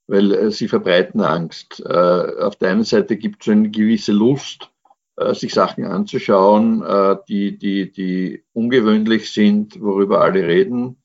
weil 0.07 0.33
äh, 0.33 0.51
sie 0.51 0.67
verbreiten 0.67 1.21
Angst. 1.21 1.79
Äh, 1.85 2.43
auf 2.43 2.55
der 2.57 2.71
einen 2.71 2.83
Seite 2.83 3.17
gibt 3.17 3.41
es 3.41 3.49
eine 3.49 3.69
gewisse 3.69 4.11
Lust, 4.11 4.69
äh, 5.17 5.33
sich 5.33 5.53
Sachen 5.53 5.85
anzuschauen, 5.85 6.83
äh, 6.83 7.17
die, 7.27 7.57
die, 7.57 7.91
die 7.91 8.43
ungewöhnlich 8.53 9.31
sind, 9.31 9.79
worüber 9.81 10.21
alle 10.21 10.47
reden. 10.47 11.00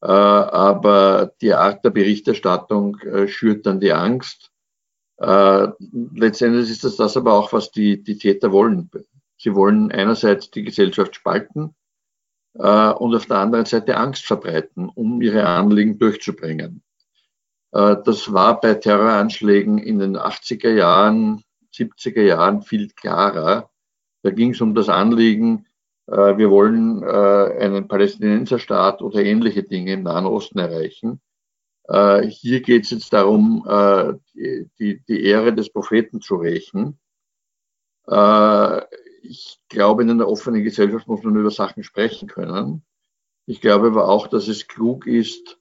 Äh, 0.00 0.06
aber 0.06 1.32
die 1.40 1.54
Art 1.54 1.84
der 1.84 1.90
Berichterstattung 1.90 2.98
äh, 3.00 3.28
schürt 3.28 3.66
dann 3.66 3.80
die 3.80 3.92
Angst. 3.92 4.52
Äh, 5.16 5.68
letztendlich 6.14 6.70
ist 6.70 6.84
das 6.84 6.96
das 6.96 7.16
aber 7.16 7.32
auch, 7.32 7.52
was 7.52 7.72
die, 7.72 8.02
die 8.02 8.18
Täter 8.18 8.52
wollen. 8.52 8.90
Sie 9.36 9.54
wollen 9.54 9.90
einerseits 9.90 10.50
die 10.50 10.64
Gesellschaft 10.64 11.14
spalten 11.14 11.74
und 12.54 13.14
auf 13.14 13.26
der 13.26 13.36
anderen 13.36 13.66
Seite 13.66 13.96
Angst 13.96 14.26
verbreiten, 14.26 14.90
um 14.92 15.22
ihre 15.22 15.46
Anliegen 15.46 15.96
durchzubringen. 15.96 16.82
Das 17.70 18.32
war 18.32 18.60
bei 18.60 18.74
Terroranschlägen 18.74 19.78
in 19.78 20.00
den 20.00 20.16
80er 20.16 20.72
Jahren, 20.72 21.44
70er 21.72 22.22
Jahren 22.22 22.62
viel 22.62 22.88
klarer. 22.88 23.70
Da 24.22 24.30
ging 24.30 24.50
es 24.50 24.60
um 24.60 24.74
das 24.74 24.88
Anliegen, 24.88 25.67
wir 26.10 26.50
wollen 26.50 27.02
äh, 27.02 27.06
einen 27.06 27.86
Palästinenserstaat 27.86 29.02
oder 29.02 29.22
ähnliche 29.22 29.62
Dinge 29.62 29.92
im 29.92 30.04
Nahen 30.04 30.26
Osten 30.26 30.58
erreichen. 30.58 31.20
Äh, 31.88 32.26
hier 32.26 32.60
geht 32.60 32.84
es 32.84 32.90
jetzt 32.90 33.12
darum, 33.12 33.64
äh, 33.68 34.14
die, 34.34 35.02
die 35.06 35.24
Ehre 35.24 35.54
des 35.54 35.70
Propheten 35.70 36.20
zu 36.20 36.36
rächen. 36.36 36.98
Äh, 38.06 38.82
ich 39.22 39.58
glaube, 39.68 40.02
in 40.02 40.10
einer 40.10 40.28
offenen 40.28 40.64
Gesellschaft 40.64 41.08
muss 41.08 41.22
man 41.22 41.36
über 41.36 41.50
Sachen 41.50 41.82
sprechen 41.82 42.28
können. 42.28 42.84
Ich 43.46 43.60
glaube 43.60 43.88
aber 43.88 44.08
auch, 44.08 44.26
dass 44.26 44.48
es 44.48 44.68
klug 44.68 45.06
ist, 45.06 45.58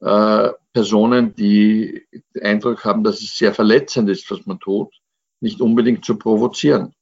äh, 0.00 0.50
Personen, 0.72 1.34
die 1.34 2.06
den 2.34 2.42
Eindruck 2.42 2.84
haben, 2.84 3.04
dass 3.04 3.22
es 3.22 3.34
sehr 3.34 3.54
verletzend 3.54 4.10
ist, 4.10 4.30
was 4.30 4.44
man 4.46 4.58
tut, 4.58 4.94
nicht 5.40 5.60
unbedingt 5.60 6.04
zu 6.04 6.18
provozieren. 6.18 6.94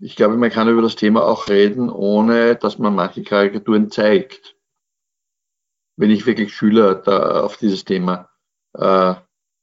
Ich 0.00 0.16
glaube, 0.16 0.36
man 0.36 0.50
kann 0.50 0.68
über 0.68 0.82
das 0.82 0.96
Thema 0.96 1.24
auch 1.24 1.48
reden, 1.48 1.88
ohne 1.88 2.56
dass 2.56 2.78
man 2.78 2.94
manche 2.94 3.22
Karikaturen 3.22 3.90
zeigt. 3.90 4.56
Wenn 5.96 6.10
ich 6.10 6.26
wirklich 6.26 6.54
Schüler 6.54 6.96
da 6.96 7.42
auf 7.42 7.56
dieses 7.56 7.84
Thema 7.84 8.28
äh, 8.74 9.14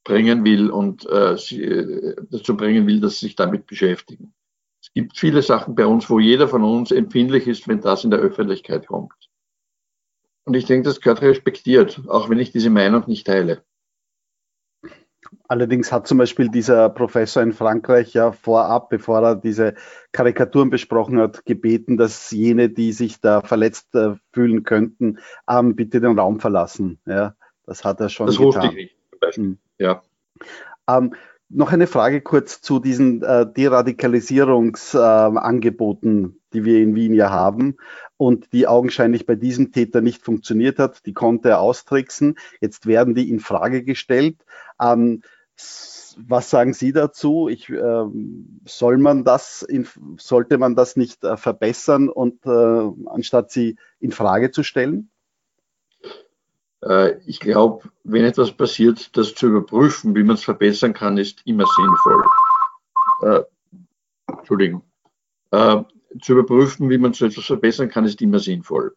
bringen 0.04 0.44
will 0.44 0.70
und 0.70 1.06
äh, 1.10 1.38
sie, 1.38 1.62
äh, 1.64 2.16
dazu 2.30 2.56
bringen 2.56 2.88
will, 2.88 3.02
dass 3.02 3.20
sie 3.20 3.28
sich 3.28 3.36
damit 3.36 3.68
beschäftigen. 3.68 4.34
Es 4.82 4.92
gibt 4.94 5.18
viele 5.18 5.42
Sachen 5.42 5.76
bei 5.76 5.86
uns, 5.86 6.10
wo 6.10 6.20
jeder 6.20 6.48
von 6.48 6.64
uns 6.64 6.92
empfindlich 6.92 7.48
ist, 7.48 7.68
wenn 7.68 7.82
das 7.82 8.04
in 8.04 8.10
der 8.10 8.20
Öffentlichkeit 8.20 8.88
kommt. 8.88 9.14
Und 10.44 10.56
ich 10.56 10.66
denke, 10.66 10.90
das 10.90 11.02
gehört 11.02 11.22
respektiert, 11.22 12.02
auch 12.08 12.30
wenn 12.30 12.40
ich 12.40 12.52
diese 12.52 12.72
Meinung 12.72 13.04
nicht 13.06 13.28
teile. 13.28 13.64
Allerdings 15.52 15.92
hat 15.92 16.08
zum 16.08 16.18
Beispiel 16.18 16.48
dieser 16.48 16.88
Professor 16.88 17.44
in 17.44 17.52
Frankreich 17.52 18.14
ja 18.14 18.32
vorab, 18.32 18.88
bevor 18.88 19.22
er 19.22 19.36
diese 19.36 19.74
Karikaturen 20.14 20.70
besprochen 20.70 21.20
hat, 21.20 21.46
gebeten, 21.46 21.98
dass 21.98 22.32
jene, 22.32 22.70
die 22.70 22.94
sich 22.94 23.20
da 23.20 23.42
verletzt 23.42 23.94
äh, 23.94 24.14
fühlen 24.32 24.64
könnten, 24.64 25.20
ähm, 25.50 25.76
bitte 25.76 26.00
den 26.00 26.18
Raum 26.18 26.40
verlassen. 26.40 27.00
Ja, 27.06 27.36
das 27.66 27.84
hat 27.84 28.00
er 28.00 28.08
schon 28.08 28.28
das 28.28 28.38
getan. 28.38 28.54
Das 28.54 28.64
wusste 28.64 28.80
ich 28.80 28.86
nicht. 28.86 28.96
Hm. 29.36 29.58
Ja. 29.78 30.02
Ähm, 30.88 31.16
noch 31.50 31.74
eine 31.74 31.88
Frage 31.88 32.22
kurz 32.22 32.62
zu 32.62 32.80
diesen 32.80 33.22
äh, 33.22 33.46
Deradikalisierungsangeboten, 33.46 36.26
äh, 36.26 36.30
die 36.54 36.64
wir 36.64 36.80
in 36.80 36.96
Wien 36.96 37.14
ja 37.14 37.30
haben 37.30 37.76
und 38.16 38.54
die 38.54 38.68
augenscheinlich 38.68 39.26
bei 39.26 39.36
diesem 39.36 39.74
Täter 39.74 40.00
nicht 40.00 40.24
funktioniert 40.24 40.80
hat. 40.80 41.06
Die 41.06 41.14
konnte 41.14 41.50
er 41.50 41.60
austricksen. 41.60 42.38
Jetzt 42.62 42.86
werden 42.86 43.16
die 43.16 43.30
in 43.30 43.42
Frage 43.42 43.84
gestellt. 43.84 44.38
Ähm, 44.82 45.24
was 46.28 46.50
sagen 46.50 46.74
Sie 46.74 46.92
dazu? 46.92 47.48
Ich, 47.50 47.70
äh, 47.70 48.06
soll 48.66 48.98
man 48.98 49.24
das 49.24 49.62
in, 49.62 49.88
sollte 50.18 50.58
man 50.58 50.76
das 50.76 50.96
nicht 50.96 51.24
äh, 51.24 51.38
verbessern 51.38 52.10
und 52.10 52.46
äh, 52.46 53.10
anstatt 53.10 53.52
sie 53.52 53.78
in 54.00 54.12
Frage 54.12 54.52
zu 54.52 54.64
stellen? 54.64 55.10
Äh, 56.84 57.20
ich 57.26 57.40
glaube, 57.40 57.90
wenn 58.04 58.26
etwas 58.26 58.52
passiert, 58.52 59.16
das 59.18 59.36
zu 59.36 59.48
überprüfen, 59.48 60.16
wie 60.16 60.24
man 60.24 60.36
es 60.36 60.44
verbessern 60.44 60.94
kann, 60.94 61.18
ist 61.18 61.42
immer 61.46 61.66
sinnvoll. 61.66 62.26
Äh, 63.24 63.44
Entschuldigung. 64.28 64.84
Äh, 65.52 65.84
zu 66.22 66.34
überprüfen, 66.34 66.90
wie 66.90 66.98
man 66.98 67.14
so 67.14 67.26
etwas 67.26 67.46
verbessern 67.46 67.90
kann, 67.90 68.06
ist 68.06 68.22
immer 68.22 68.40
sinnvoll. 68.40 68.96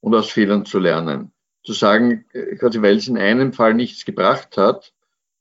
Und 0.00 0.14
aus 0.14 0.30
Fehlern 0.30 0.64
zu 0.64 0.78
lernen. 0.78 1.32
Zu 1.62 1.72
sagen, 1.74 2.24
quasi 2.58 2.80
weil 2.80 2.96
es 2.96 3.08
in 3.08 3.18
einem 3.18 3.52
Fall 3.52 3.74
nichts 3.74 4.06
gebracht 4.06 4.56
hat, 4.56 4.94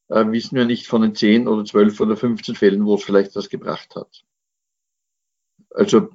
wissen 0.10 0.56
wir 0.56 0.66
nicht 0.66 0.88
von 0.88 1.02
den 1.02 1.16
10 1.16 1.48
oder 1.48 1.64
12 1.64 2.00
oder 2.00 2.18
15 2.18 2.56
Fällen, 2.56 2.86
wo 2.86 2.96
es 2.96 3.04
vielleicht 3.04 3.36
was 3.36 3.50
gebracht 3.50 3.96
hat. 3.96 4.24
Also 5.72 6.10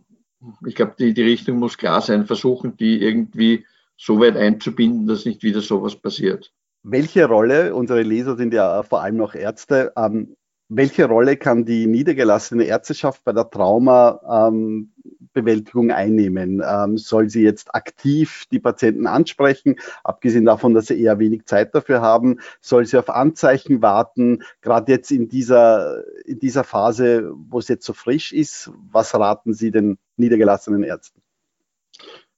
ich 0.66 0.74
glaube, 0.74 0.94
die, 0.98 1.14
die 1.14 1.22
Richtung 1.22 1.58
muss 1.58 1.78
klar 1.78 2.00
sein, 2.00 2.26
versuchen 2.26 2.76
die 2.76 3.00
irgendwie 3.00 3.64
so 3.96 4.20
weit 4.20 4.36
einzubinden, 4.36 5.06
dass 5.06 5.24
nicht 5.24 5.42
wieder 5.42 5.60
sowas 5.60 5.96
passiert. 5.96 6.52
Welche 6.82 7.26
Rolle, 7.26 7.74
unsere 7.74 8.02
Leser 8.02 8.36
sind 8.36 8.52
ja 8.52 8.82
vor 8.82 9.02
allem 9.02 9.16
noch 9.16 9.34
Ärzte, 9.34 9.92
ähm, 9.96 10.36
welche 10.76 11.06
Rolle 11.06 11.36
kann 11.36 11.64
die 11.64 11.86
niedergelassene 11.86 12.64
Ärzteschaft 12.64 13.22
bei 13.24 13.32
der 13.32 13.48
Traumabewältigung 13.50 15.90
ähm, 15.90 15.94
einnehmen? 15.94 16.62
Ähm, 16.66 16.98
soll 16.98 17.30
sie 17.30 17.42
jetzt 17.42 17.72
aktiv 17.74 18.44
die 18.50 18.58
Patienten 18.58 19.06
ansprechen, 19.06 19.76
abgesehen 20.02 20.44
davon, 20.44 20.74
dass 20.74 20.86
sie 20.86 21.00
eher 21.00 21.18
wenig 21.18 21.46
Zeit 21.46 21.74
dafür 21.74 22.00
haben? 22.00 22.40
Soll 22.60 22.86
sie 22.86 22.98
auf 22.98 23.10
Anzeichen 23.10 23.82
warten? 23.82 24.42
Gerade 24.62 24.92
jetzt 24.92 25.10
in 25.10 25.28
dieser, 25.28 26.02
in 26.24 26.38
dieser 26.38 26.64
Phase, 26.64 27.30
wo 27.34 27.58
es 27.58 27.68
jetzt 27.68 27.86
so 27.86 27.92
frisch 27.92 28.32
ist, 28.32 28.70
was 28.90 29.14
raten 29.14 29.52
Sie 29.54 29.70
den 29.70 29.98
niedergelassenen 30.16 30.82
Ärzten? 30.82 31.20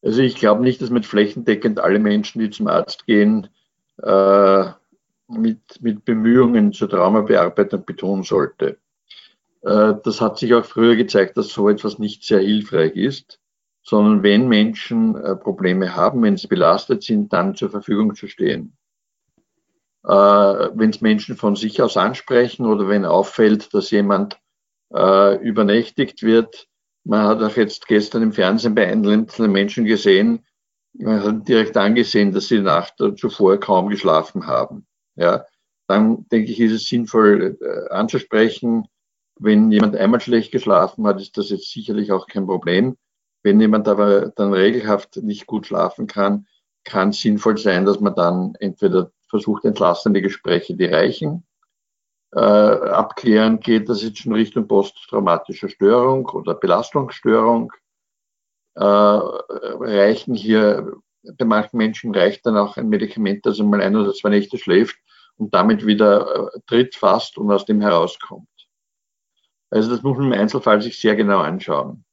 Also 0.02 0.21
ich 0.23 0.37
glaube 0.37 0.62
nicht, 0.62 0.83
dass 0.83 0.90
mit 0.90 1.07
flächendeckend 1.07 1.81
alle 1.81 1.99
Menschen, 1.99 2.40
die 2.40 2.50
zum 2.50 2.69
Arzt 2.69 3.07
gehen, 3.07 3.49
äh, 4.02 4.64
mit, 5.28 5.61
mit 5.80 6.04
Bemühungen 6.04 6.73
zur 6.73 6.88
Traumabearbeitung 6.88 7.85
betonen 7.85 8.23
sollte. 8.23 8.78
Äh, 9.66 9.95
das 10.04 10.21
hat 10.21 10.38
sich 10.38 10.54
auch 10.54 10.64
früher 10.64 10.97
gezeigt, 10.97 11.37
dass 11.37 11.49
so 11.49 11.68
etwas 11.68 11.99
nicht 11.99 12.25
sehr 12.25 12.40
hilfreich 12.40 12.95
ist, 12.95 13.40
sondern 13.83 14.23
wenn 14.23 14.49
Menschen 14.49 15.16
äh, 15.16 15.37
Probleme 15.37 15.95
haben, 15.95 16.23
wenn 16.23 16.37
sie 16.37 16.47
belastet 16.47 17.02
sind, 17.02 17.33
dann 17.33 17.54
zur 17.54 17.71
Verfügung 17.71 18.14
zu 18.14 18.28
stehen. 18.28 18.76
Äh, 20.04 20.12
wenn 20.12 20.90
es 20.90 21.00
Menschen 21.00 21.37
von 21.37 21.56
sich 21.56 21.83
aus 21.83 21.97
ansprechen 21.97 22.64
oder 22.66 22.88
wenn 22.88 23.04
auffällt, 23.04 23.75
dass 23.75 23.90
jemand 23.90 24.38
übernächtigt 24.88 26.23
wird, 26.23 26.68
man 27.02 27.23
hat 27.23 27.42
auch 27.42 27.56
jetzt 27.56 27.88
gestern 27.88 28.23
im 28.23 28.33
Fernsehen 28.33 28.76
bei 28.76 28.87
einzelnen 28.87 29.50
Menschen 29.50 29.85
gesehen, 29.85 30.47
man 30.92 31.25
hat 31.25 31.49
direkt 31.49 31.76
angesehen, 31.76 32.30
dass 32.30 32.47
sie 32.47 32.59
die 32.59 32.62
Nacht 32.62 32.95
zuvor 33.16 33.59
kaum 33.59 33.88
geschlafen 33.88 34.47
haben. 34.47 34.87
Ja, 35.16 35.44
dann 35.88 36.26
denke 36.28 36.52
ich, 36.52 36.61
ist 36.61 36.73
es 36.73 36.88
sinnvoll 36.88 37.58
äh, 37.61 37.92
anzusprechen. 37.92 38.87
Wenn 39.38 39.70
jemand 39.70 39.96
einmal 39.96 40.20
schlecht 40.20 40.52
geschlafen 40.52 41.06
hat, 41.06 41.20
ist 41.20 41.37
das 41.37 41.50
jetzt 41.50 41.70
sicherlich 41.70 42.12
auch 42.12 42.26
kein 42.26 42.46
Problem. 42.46 42.96
Wenn 43.42 43.61
jemand 43.61 43.87
aber 43.87 44.30
dann 44.30 44.52
regelhaft 44.52 45.16
nicht 45.16 45.46
gut 45.46 45.66
schlafen 45.66 46.06
kann, 46.06 46.46
kann 46.85 47.12
sinnvoll 47.12 47.58
sein, 47.58 47.85
dass 47.85 48.00
man 48.00 48.14
dann 48.14 48.54
entweder 48.61 49.11
versucht, 49.28 49.64
entlastende 49.64 50.23
Gespräche, 50.23 50.75
die 50.75 50.87
reichen, 50.87 51.46
äh, 52.32 52.40
abklären, 52.40 53.61
geht 53.61 53.88
das 53.88 54.02
jetzt 54.02 54.18
schon 54.18 54.35
Richtung 54.35 54.66
posttraumatischer 54.68 55.68
Störung 55.68 56.26
oder 56.26 56.54
Belastungsstörung. 56.54 57.73
Äh, 58.75 58.82
reichen 58.82 60.35
hier, 60.35 60.92
bei 61.37 61.45
manchen 61.45 61.76
Menschen 61.78 62.14
reicht 62.14 62.47
dann 62.47 62.56
auch 62.56 62.76
ein 62.76 62.88
Medikament, 62.88 63.47
das 63.47 63.61
einmal 63.61 63.80
ein 63.80 63.97
oder 63.97 64.12
zwei 64.12 64.30
Nächte 64.30 64.59
schläft 64.59 64.97
und 65.37 65.54
damit 65.54 65.87
wieder 65.87 66.52
äh, 66.54 66.61
tritt 66.66 66.95
fast 66.95 67.38
und 67.38 67.50
aus 67.50 67.64
dem 67.64 67.80
herauskommt. 67.80 68.49
Also 69.71 69.90
das 69.90 70.02
muss 70.02 70.16
man 70.16 70.33
im 70.33 70.38
Einzelfall 70.38 70.80
sich 70.80 70.99
sehr 70.99 71.16
genau 71.16 71.38
anschauen. 71.38 72.04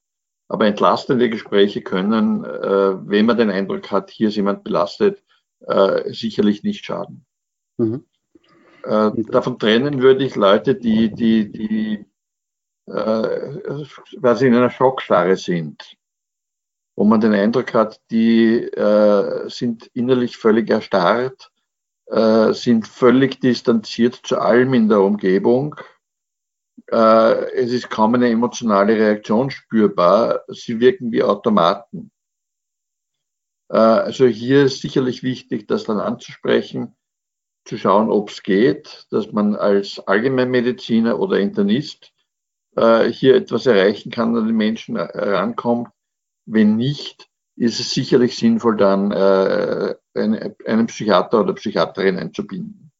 Aber 0.47 0.65
entlastende 0.65 1.29
Gespräche 1.29 1.81
können, 1.81 2.43
äh, 2.43 3.07
wenn 3.07 3.25
man 3.25 3.37
den 3.37 3.49
Eindruck 3.49 3.91
hat, 3.91 4.11
hier 4.11 4.27
ist 4.27 4.35
jemand 4.35 4.63
belastet, 4.63 5.23
äh, 5.61 6.11
sicherlich 6.11 6.63
nicht 6.63 6.85
schaden. 6.85 7.25
Mhm. 7.77 8.05
Äh, 8.83 9.11
davon 9.29 9.57
trennen 9.57 10.01
würde 10.01 10.25
ich 10.25 10.35
Leute, 10.35 10.75
die, 10.75 11.11
die, 11.11 11.51
die 11.51 12.05
äh, 12.85 13.85
quasi 14.19 14.47
in 14.47 14.55
einer 14.55 14.69
Schockstarre 14.69 15.37
sind, 15.37 15.95
wo 16.95 17.05
man 17.05 17.21
den 17.21 17.33
Eindruck 17.33 17.73
hat, 17.73 17.99
die 18.11 18.55
äh, 18.63 19.49
sind 19.49 19.89
innerlich 19.93 20.37
völlig 20.37 20.69
erstarrt, 20.69 21.51
äh, 22.07 22.53
sind 22.53 22.87
völlig 22.87 23.39
distanziert 23.39 24.19
zu 24.23 24.37
allem 24.39 24.73
in 24.73 24.89
der 24.89 25.01
Umgebung. 25.01 25.75
Äh, 26.91 27.51
es 27.53 27.71
ist 27.71 27.89
kaum 27.89 28.13
eine 28.15 28.29
emotionale 28.29 28.95
Reaktion 28.95 29.49
spürbar. 29.49 30.41
Sie 30.47 30.79
wirken 30.79 31.11
wie 31.11 31.23
Automaten. 31.23 32.11
Äh, 33.69 33.77
also 33.77 34.27
hier 34.27 34.65
ist 34.65 34.81
sicherlich 34.81 35.23
wichtig, 35.23 35.67
das 35.67 35.85
dann 35.85 35.99
anzusprechen 35.99 36.95
zu 37.65 37.77
schauen, 37.77 38.11
ob 38.11 38.29
es 38.29 38.43
geht, 38.43 39.07
dass 39.09 39.31
man 39.31 39.55
als 39.55 39.99
Allgemeinmediziner 39.99 41.17
oder 41.17 41.39
Internist 41.39 42.11
äh, 42.75 43.05
hier 43.05 43.35
etwas 43.35 43.65
erreichen 43.65 44.11
kann, 44.11 44.35
an 44.35 44.47
den 44.47 44.57
Menschen 44.57 44.97
rankommt. 44.97 45.89
Wenn 46.45 46.75
nicht, 46.75 47.29
ist 47.55 47.79
es 47.79 47.91
sicherlich 47.91 48.35
sinnvoll, 48.35 48.77
dann 48.77 49.11
äh, 49.11 49.95
einen, 50.13 50.55
einen 50.65 50.87
Psychiater 50.87 51.41
oder 51.41 51.53
Psychiaterin 51.53 52.17
einzubinden. 52.17 52.91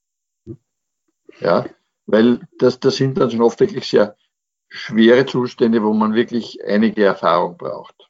Ja, 1.40 1.66
weil 2.06 2.48
das, 2.60 2.80
das 2.80 2.96
sind 2.96 3.18
dann 3.18 3.32
schon 3.32 3.42
oft 3.42 3.60
wirklich 3.60 3.88
sehr 3.88 4.16
schwere 4.70 5.26
Zustände, 5.26 5.84
wo 5.84 5.94
man 5.94 6.14
wirklich 6.14 6.64
einige 6.66 7.06
Erfahrung 7.06 7.58
braucht. 7.58 8.10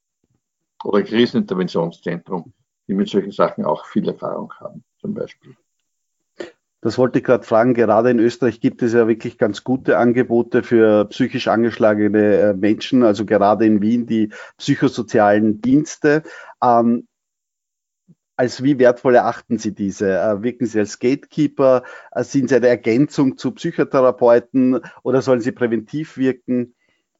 Oder 0.83 1.03
Kriseninterventionszentrum, 1.03 2.53
die 2.87 2.93
mit 2.93 3.09
solchen 3.09 3.31
Sachen 3.31 3.65
auch 3.65 3.85
viel 3.85 4.07
Erfahrung 4.07 4.53
haben, 4.59 4.83
zum 4.99 5.13
Beispiel. 5.13 5.55
Das 6.83 6.97
wollte 6.97 7.19
ich 7.19 7.23
gerade 7.23 7.45
fragen. 7.45 7.73
Gerade 7.73 8.09
in 8.09 8.19
Österreich 8.19 8.59
gibt 8.59 8.81
es 8.81 8.91
ja 8.91 9.07
wirklich 9.07 9.37
ganz 9.37 9.63
gute 9.63 9.97
Angebote 9.97 10.63
für 10.63 11.05
psychisch 11.05 11.47
angeschlagene 11.47 12.37
äh, 12.37 12.53
Menschen, 12.53 13.03
also 13.03 13.25
gerade 13.25 13.65
in 13.65 13.81
Wien 13.81 14.05
die 14.05 14.33
psychosozialen 14.57 15.61
Dienste. 15.61 16.23
Ähm, 16.61 17.07
als 18.35 18.63
wie 18.63 18.79
wertvoll 18.79 19.15
erachten 19.15 19.57
Sie 19.59 19.73
diese? 19.73 20.11
Äh, 20.11 20.43
wirken 20.43 20.65
Sie 20.65 20.77
als 20.77 20.99
Gatekeeper? 20.99 21.83
Äh, 22.11 22.25
sind 22.25 22.49
Sie 22.49 22.55
eine 22.57 22.67
Ergänzung 22.67 23.37
zu 23.37 23.51
Psychotherapeuten 23.51 24.81
oder 25.03 25.21
sollen 25.21 25.39
Sie 25.39 25.53
präventiv 25.53 26.17
wirken? 26.17 26.75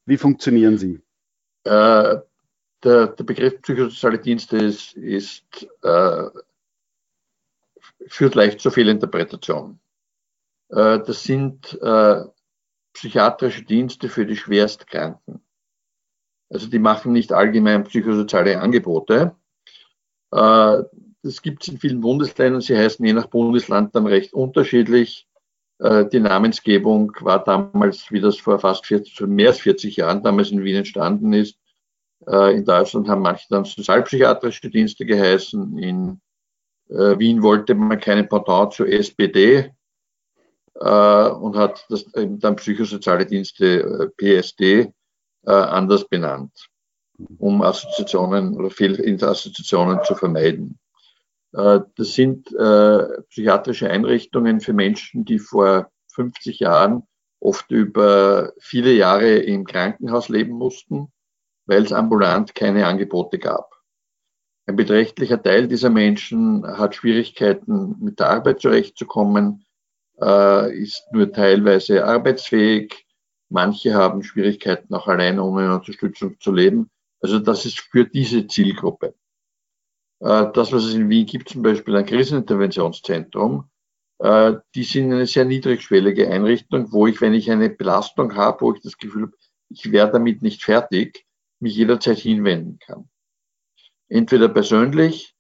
Wie 0.06 0.18
funktionieren 0.18 0.78
Sie? 0.78 1.00
Äh, 1.64 2.18
der, 2.84 3.08
der, 3.08 3.24
Begriff 3.24 3.62
psychosoziale 3.62 4.20
Dienste 4.20 4.58
ist, 4.58 4.92
ist 4.98 5.46
äh, 5.84 6.24
führt 8.08 8.36
leicht 8.36 8.60
zur 8.60 8.72
Fehlinterpretation. 8.72 9.80
Äh, 10.74 11.00
das 11.06 11.24
sind 11.24 11.80
äh, 11.82 12.24
psychiatrische 12.94 13.64
Dienste 13.64 14.10
für 14.10 14.26
die 14.26 14.38
Schwerstkranken. 14.38 15.42
Also 16.50 16.68
die 16.68 16.80
machen 16.80 17.14
nicht 17.14 17.34
allgemein 17.34 17.84
psychosoziale 17.84 18.60
Angebote. 18.60 19.36
Äh, 20.32 20.84
das 21.22 21.42
gibt 21.42 21.64
es 21.64 21.70
in 21.70 21.80
vielen 21.80 22.02
Bundesländern. 22.02 22.62
Sie 22.62 22.78
heißen 22.78 23.06
je 23.06 23.14
nach 23.14 23.28
Bundesland 23.28 23.96
dann 23.96 24.08
recht 24.08 24.34
unterschiedlich. 24.34 25.28
Die 25.80 26.20
Namensgebung 26.20 27.12
war 27.22 27.44
damals, 27.44 28.12
wie 28.12 28.22
das 28.22 28.38
vor 28.38 28.60
fast 28.60 28.86
40, 28.86 29.22
mehr 29.22 29.50
als 29.50 29.60
40 29.60 29.98
Jahren 29.98 30.22
damals 30.22 30.52
in 30.52 30.64
Wien 30.64 30.76
entstanden 30.78 31.34
ist. 31.34 31.58
In 32.26 32.64
Deutschland 32.64 33.10
haben 33.10 33.22
manche 33.22 33.48
dann 33.50 33.66
sozialpsychiatrische 33.66 34.70
Dienste 34.70 35.06
geheißen. 35.06 35.78
In 35.78 36.22
Wien 36.96 37.42
wollte 37.42 37.74
man 37.74 38.00
keine 38.00 38.24
Pendant 38.24 38.74
zur 38.74 38.88
SPD 38.88 39.74
und 40.76 41.56
hat 41.56 41.86
das 41.90 42.06
dann 42.14 42.56
psychosoziale 42.56 43.26
Dienste 43.26 44.12
PSD 44.18 44.94
anders 45.44 46.08
benannt, 46.08 46.52
um 47.40 47.62
Assoziationen 47.64 48.56
oder 48.56 48.70
Fehlinterassoziationen 48.70 50.04
zu 50.04 50.14
vermeiden. 50.16 50.80
Äh, 51.54 51.82
das 51.96 52.14
sind 52.14 52.52
äh, 52.54 53.22
psychiatrische 53.30 53.90
Einrichtungen 53.90 54.60
für 54.60 54.74
Menschen, 54.74 55.24
die 55.26 55.40
vor 55.40 55.92
50 56.14 56.60
Jahren 56.60 57.04
oft 57.40 57.70
über 57.72 58.54
viele 58.60 58.94
Jahre 58.94 59.38
im 59.38 59.66
Krankenhaus 59.66 60.30
leben 60.30 60.54
mussten, 60.54 61.12
weil 61.66 61.84
es 61.84 61.94
ambulant 61.94 62.56
keine 62.56 62.88
Angebote 62.88 63.40
gab. 63.40 63.73
Ein 64.66 64.78
beträchtlicher 64.78 65.42
Teil 65.42 65.68
dieser 65.68 65.90
Menschen 65.90 66.66
hat 66.66 66.96
Schwierigkeiten, 66.96 67.98
mit 68.00 68.20
der 68.20 68.30
Arbeit 68.30 68.62
zurechtzukommen, 68.62 69.66
äh, 70.22 70.74
ist 70.78 71.04
nur 71.12 71.32
teilweise 71.32 72.06
arbeitsfähig. 72.06 73.06
Manche 73.50 73.94
haben 73.94 74.24
Schwierigkeiten, 74.24 74.94
auch 74.94 75.08
allein 75.08 75.40
ohne 75.40 75.74
Unterstützung 75.74 76.40
zu 76.40 76.54
leben. 76.54 76.90
Also 77.20 77.40
das 77.40 77.66
ist 77.66 77.80
für 77.80 78.06
diese 78.06 78.48
Zielgruppe. 78.48 79.16
Äh, 80.22 80.52
das, 80.54 80.72
was 80.72 80.86
es 80.86 80.94
in 80.94 81.10
Wien 81.10 81.26
gibt, 81.26 81.50
zum 81.50 81.62
Beispiel 81.62 81.98
ein 81.98 82.06
Kriseninterventionszentrum, 82.06 83.70
äh, 84.20 84.54
die 84.76 84.84
sind 84.84 85.12
eine 85.12 85.26
sehr 85.26 85.44
niedrigschwellige 85.44 86.30
Einrichtung, 86.30 86.92
wo 86.94 87.08
ich, 87.08 87.20
wenn 87.20 87.34
ich 87.34 87.52
eine 87.52 87.70
Belastung 87.70 88.36
habe, 88.36 88.62
wo 88.62 88.74
ich 88.74 88.82
das 88.82 88.98
Gefühl 88.98 89.24
habe, 89.24 89.34
ich 89.70 89.92
wäre 89.92 90.10
damit 90.10 90.42
nicht 90.42 90.64
fertig, 90.64 91.26
mich 91.60 91.76
jederzeit 91.76 92.20
hinwenden 92.20 92.80
kann. 92.80 93.10
Entweder 94.10 94.50
persönlich 94.50 95.36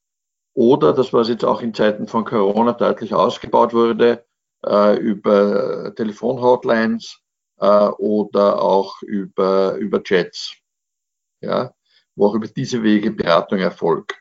oder 0.53 0.93
das, 0.93 1.13
was 1.13 1.29
jetzt 1.29 1.45
auch 1.45 1.61
in 1.61 1.73
Zeiten 1.73 2.07
von 2.07 2.25
Corona 2.25 2.73
deutlich 2.73 3.13
ausgebaut 3.13 3.73
wurde, 3.73 4.25
äh, 4.65 4.97
über 4.97 5.93
Telefonhotlines 5.95 7.19
oder 7.57 8.61
auch 8.61 9.01
über, 9.03 9.75
über 9.75 10.03
Chats, 10.03 10.53
ja, 11.39 11.73
wo 12.15 12.27
auch 12.27 12.35
über 12.35 12.47
diese 12.47 12.83
Wege 12.83 13.11
Beratung 13.11 13.59
erfolgt. 13.59 14.15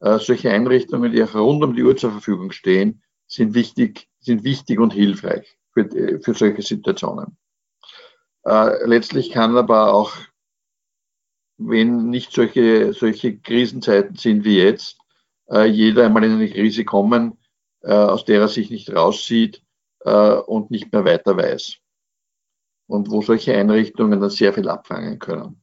Äh, 0.00 0.18
solche 0.18 0.50
Einrichtungen, 0.50 1.12
die 1.12 1.22
auch 1.22 1.34
rund 1.34 1.62
um 1.64 1.74
die 1.74 1.82
Uhr 1.82 1.96
zur 1.96 2.10
Verfügung 2.10 2.50
stehen, 2.50 3.02
sind 3.26 3.54
wichtig, 3.54 4.08
sind 4.20 4.44
wichtig 4.44 4.78
und 4.78 4.92
hilfreich 4.92 5.56
für, 5.72 5.88
für 6.20 6.34
solche 6.34 6.62
Situationen. 6.62 7.38
Äh, 8.44 8.84
letztlich 8.86 9.30
kann 9.30 9.56
aber 9.56 9.94
auch, 9.94 10.12
wenn 11.68 12.08
nicht 12.08 12.32
solche, 12.32 12.92
solche 12.92 13.38
Krisenzeiten 13.38 14.16
sind 14.16 14.44
wie 14.44 14.58
jetzt, 14.58 14.98
äh, 15.50 15.64
jeder 15.64 16.06
einmal 16.06 16.24
in 16.24 16.32
eine 16.32 16.48
Krise 16.48 16.84
kommen, 16.84 17.38
äh, 17.82 17.92
aus 17.92 18.24
der 18.24 18.40
er 18.40 18.48
sich 18.48 18.70
nicht 18.70 18.94
rauszieht 18.94 19.62
äh, 20.00 20.34
und 20.34 20.70
nicht 20.70 20.92
mehr 20.92 21.04
weiter 21.04 21.36
weiß. 21.36 21.78
Und 22.86 23.10
wo 23.10 23.22
solche 23.22 23.56
Einrichtungen 23.56 24.20
dann 24.20 24.30
sehr 24.30 24.52
viel 24.52 24.68
abfangen 24.68 25.18
können. 25.18 25.62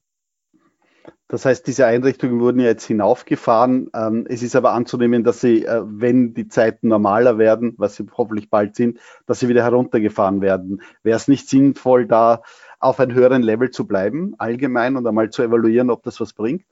Das 1.31 1.45
heißt, 1.45 1.65
diese 1.65 1.85
Einrichtungen 1.85 2.41
wurden 2.41 2.59
ja 2.59 2.65
jetzt 2.65 2.85
hinaufgefahren. 2.85 3.89
Ähm, 3.93 4.25
es 4.27 4.43
ist 4.43 4.53
aber 4.53 4.73
anzunehmen, 4.73 5.23
dass 5.23 5.39
sie, 5.39 5.63
äh, 5.63 5.81
wenn 5.85 6.33
die 6.33 6.49
Zeiten 6.49 6.89
normaler 6.89 7.37
werden, 7.37 7.73
was 7.77 7.95
sie 7.95 8.05
hoffentlich 8.17 8.49
bald 8.49 8.75
sind, 8.75 8.99
dass 9.27 9.39
sie 9.39 9.47
wieder 9.47 9.63
heruntergefahren 9.63 10.41
werden. 10.41 10.81
Wäre 11.03 11.15
es 11.15 11.29
nicht 11.29 11.47
sinnvoll, 11.47 12.05
da 12.05 12.41
auf 12.81 12.99
einem 12.99 13.15
höheren 13.15 13.43
Level 13.43 13.71
zu 13.71 13.87
bleiben, 13.87 14.35
allgemein, 14.37 14.97
und 14.97 15.07
einmal 15.07 15.29
zu 15.29 15.43
evaluieren, 15.43 15.89
ob 15.89 16.03
das 16.03 16.19
was 16.19 16.33
bringt? 16.33 16.65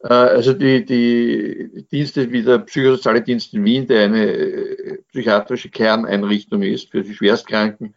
Äh, 0.00 0.08
also 0.08 0.52
die, 0.52 0.84
die 0.84 1.86
Dienste 1.90 2.30
wie 2.30 2.42
der 2.42 2.58
psychosoziale 2.58 3.22
Dienst 3.22 3.54
in 3.54 3.64
Wien, 3.64 3.86
der 3.86 4.04
eine 4.04 4.26
äh, 4.26 4.98
psychiatrische 5.10 5.70
Kerneinrichtung 5.70 6.62
ist 6.62 6.90
für 6.90 7.02
die 7.02 7.14
Schwerstkranken, 7.14 7.94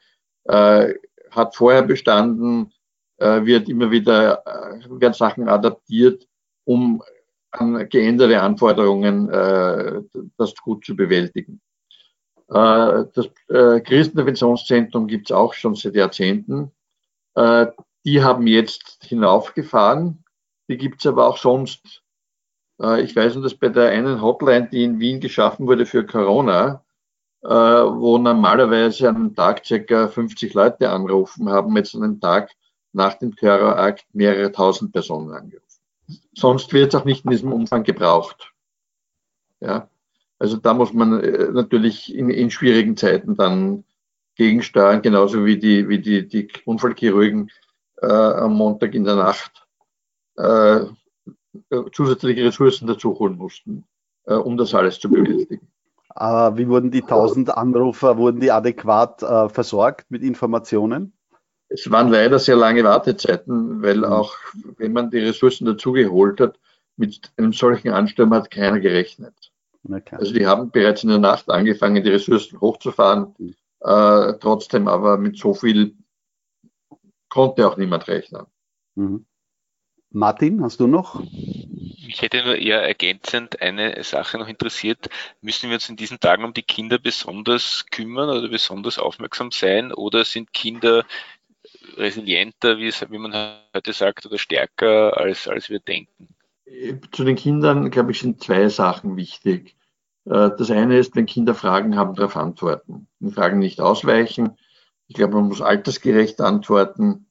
hat 0.47 1.55
vorher 1.55 1.81
bestanden, 1.81 2.71
äh, 3.17 3.45
wird 3.45 3.69
immer 3.69 3.91
wieder 3.91 4.43
äh, 4.45 4.99
werden 4.99 5.13
Sachen 5.13 5.47
adaptiert, 5.47 6.27
um 6.65 7.01
an 7.51 7.87
geänderte 7.89 8.41
Anforderungen 8.41 9.29
äh, 9.29 10.01
das 10.37 10.55
gut 10.55 10.85
zu 10.85 10.95
bewältigen. 10.95 11.61
Äh, 12.49 13.05
das 13.13 13.27
äh, 13.49 13.79
Kriseninterventionszentrum 13.81 15.07
gibt 15.07 15.29
es 15.29 15.35
auch 15.35 15.53
schon 15.53 15.75
seit 15.75 15.95
Jahrzehnten. 15.95 16.71
Äh, 17.35 17.67
die 18.05 18.23
haben 18.23 18.45
jetzt 18.47 19.03
hinaufgefahren. 19.03 20.23
Die 20.67 20.77
gibt 20.77 20.99
es 20.99 21.07
aber 21.07 21.27
auch 21.27 21.37
sonst. 21.37 22.01
Ich 22.97 23.15
weiß 23.15 23.35
nur, 23.35 23.43
dass 23.43 23.55
bei 23.55 23.69
der 23.69 23.91
einen 23.91 24.21
Hotline, 24.21 24.67
die 24.69 24.83
in 24.83 24.99
Wien 24.99 25.21
geschaffen 25.21 25.65
wurde 25.65 25.85
für 25.85 26.05
Corona, 26.05 26.83
wo 27.41 28.17
normalerweise 28.17 29.07
an 29.07 29.15
einem 29.15 29.35
Tag 29.35 29.65
circa 29.65 30.09
50 30.09 30.53
Leute 30.53 30.89
anrufen, 30.89 31.49
haben 31.49 31.75
jetzt 31.77 31.95
an 31.95 32.03
einem 32.03 32.19
Tag 32.19 32.51
nach 32.91 33.13
dem 33.13 33.33
Terrorakt 33.35 34.05
mehrere 34.11 34.51
tausend 34.51 34.91
Personen 34.91 35.31
angerufen. 35.31 35.81
Sonst 36.33 36.73
wird 36.73 36.93
es 36.93 36.99
auch 36.99 37.05
nicht 37.05 37.23
in 37.23 37.31
diesem 37.31 37.53
Umfang 37.53 37.83
gebraucht. 37.83 38.51
Ja, 39.61 39.87
also 40.39 40.57
da 40.57 40.73
muss 40.73 40.93
man 40.93 41.21
äh, 41.21 41.49
natürlich 41.51 42.13
in, 42.13 42.29
in 42.29 42.51
schwierigen 42.51 42.97
Zeiten 42.97 43.35
dann 43.35 43.83
gegensteuern, 44.35 45.01
genauso 45.01 45.45
wie 45.45 45.57
die, 45.57 45.87
wie 45.87 45.99
die, 45.99 46.27
die 46.27 46.49
Unfallchirurgen 46.65 47.51
äh, 48.01 48.07
am 48.07 48.53
Montag 48.55 48.93
in 48.93 49.05
der 49.05 49.15
Nacht 49.15 49.65
äh, 50.37 50.81
zusätzliche 51.93 52.43
Ressourcen 52.43 52.87
dazu 52.87 53.17
holen 53.17 53.37
mussten, 53.37 53.85
äh, 54.25 54.33
um 54.33 54.57
das 54.57 54.73
alles 54.73 54.99
zu 54.99 55.09
bewältigen. 55.09 55.67
Wie 56.17 56.69
wurden 56.69 56.91
die 56.91 57.01
tausend 57.01 57.57
Anrufer, 57.57 58.17
wurden 58.17 58.39
die 58.39 58.49
adäquat 58.49 59.21
äh, 59.21 59.49
versorgt 59.49 60.09
mit 60.09 60.23
Informationen? 60.23 61.11
Es 61.67 61.91
waren 61.91 62.09
leider 62.09 62.39
sehr 62.39 62.55
lange 62.55 62.85
Wartezeiten, 62.85 63.81
weil 63.81 63.97
mhm. 63.97 64.05
auch 64.05 64.33
wenn 64.77 64.93
man 64.93 65.09
die 65.09 65.19
Ressourcen 65.19 65.65
dazugeholt 65.65 66.39
hat, 66.39 66.57
mit 66.95 67.33
einem 67.35 67.51
solchen 67.51 67.89
Ansturm 67.89 68.33
hat 68.33 68.49
keiner 68.49 68.79
gerechnet. 68.79 69.44
Okay. 69.87 70.15
Also 70.15 70.33
die 70.33 70.45
haben 70.45 70.71
bereits 70.71 71.03
in 71.03 71.09
der 71.09 71.19
Nacht 71.19 71.49
angefangen, 71.49 72.03
die 72.03 72.09
Ressourcen 72.09 72.59
hochzufahren, 72.59 73.35
äh, 73.81 74.33
trotzdem 74.39 74.87
aber 74.87 75.17
mit 75.17 75.37
so 75.37 75.53
viel 75.53 75.95
konnte 77.29 77.67
auch 77.67 77.77
niemand 77.77 78.07
rechnen. 78.07 78.45
Mhm. 78.95 79.25
Martin, 80.11 80.63
hast 80.63 80.79
du 80.79 80.87
noch? 80.87 81.19
Mich 81.19 82.21
hätte 82.21 82.43
nur 82.43 82.55
eher 82.55 82.81
ergänzend 82.81 83.61
eine 83.61 84.01
Sache 84.03 84.37
noch 84.37 84.47
interessiert. 84.47 85.09
Müssen 85.41 85.69
wir 85.69 85.75
uns 85.75 85.89
in 85.89 85.97
diesen 85.97 86.19
Tagen 86.19 86.45
um 86.45 86.53
die 86.53 86.63
Kinder 86.63 86.97
besonders 86.97 87.85
kümmern 87.91 88.29
oder 88.29 88.47
besonders 88.47 88.97
aufmerksam 88.97 89.51
sein 89.51 89.91
oder 89.91 90.23
sind 90.23 90.53
Kinder 90.53 91.03
resilienter, 91.97 92.77
wie, 92.77 92.87
es, 92.87 93.01
wie 93.09 93.17
man 93.17 93.57
heute 93.73 93.91
sagt, 93.91 94.25
oder 94.25 94.37
stärker, 94.37 95.17
als, 95.17 95.47
als 95.47 95.69
wir 95.69 95.79
denken? 95.79 96.34
Zu 97.11 97.23
den 97.23 97.35
Kindern, 97.35 97.91
glaube 97.91 98.11
ich, 98.11 98.19
sind 98.19 98.43
zwei 98.43 98.67
Sachen 98.69 99.17
wichtig. 99.17 99.75
Äh, 100.25 100.51
das 100.57 100.71
eine 100.71 100.97
ist, 100.97 101.15
wenn 101.15 101.25
Kinder 101.25 101.53
Fragen 101.53 101.95
haben, 101.95 102.15
darauf 102.15 102.35
antworten. 102.35 103.07
Die 103.19 103.31
Fragen 103.31 103.59
nicht 103.59 103.79
ausweichen. 103.79 104.57
Ich 105.07 105.15
glaube, 105.15 105.35
man 105.35 105.47
muss 105.47 105.61
altersgerecht 105.61 106.41
antworten. 106.41 107.27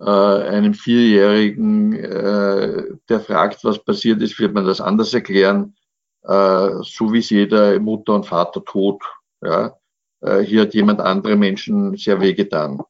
Äh, 0.00 0.04
einem 0.04 0.74
Vierjährigen, 0.74 1.92
äh, 1.92 2.84
der 3.08 3.20
fragt, 3.20 3.62
was 3.64 3.84
passiert 3.84 4.20
ist, 4.20 4.38
wird 4.40 4.54
man 4.54 4.66
das 4.66 4.80
anders 4.80 5.14
erklären, 5.14 5.76
so 6.24 7.12
wie 7.12 7.18
es 7.18 7.30
jeder 7.30 7.80
Mutter 7.80 8.14
und 8.14 8.26
Vater 8.26 8.64
tut. 8.64 9.02
Hier 9.42 10.60
hat 10.60 10.72
jemand 10.72 11.00
andere 11.00 11.34
Menschen 11.34 11.96
sehr 11.96 12.20
wehgetan. 12.20 12.80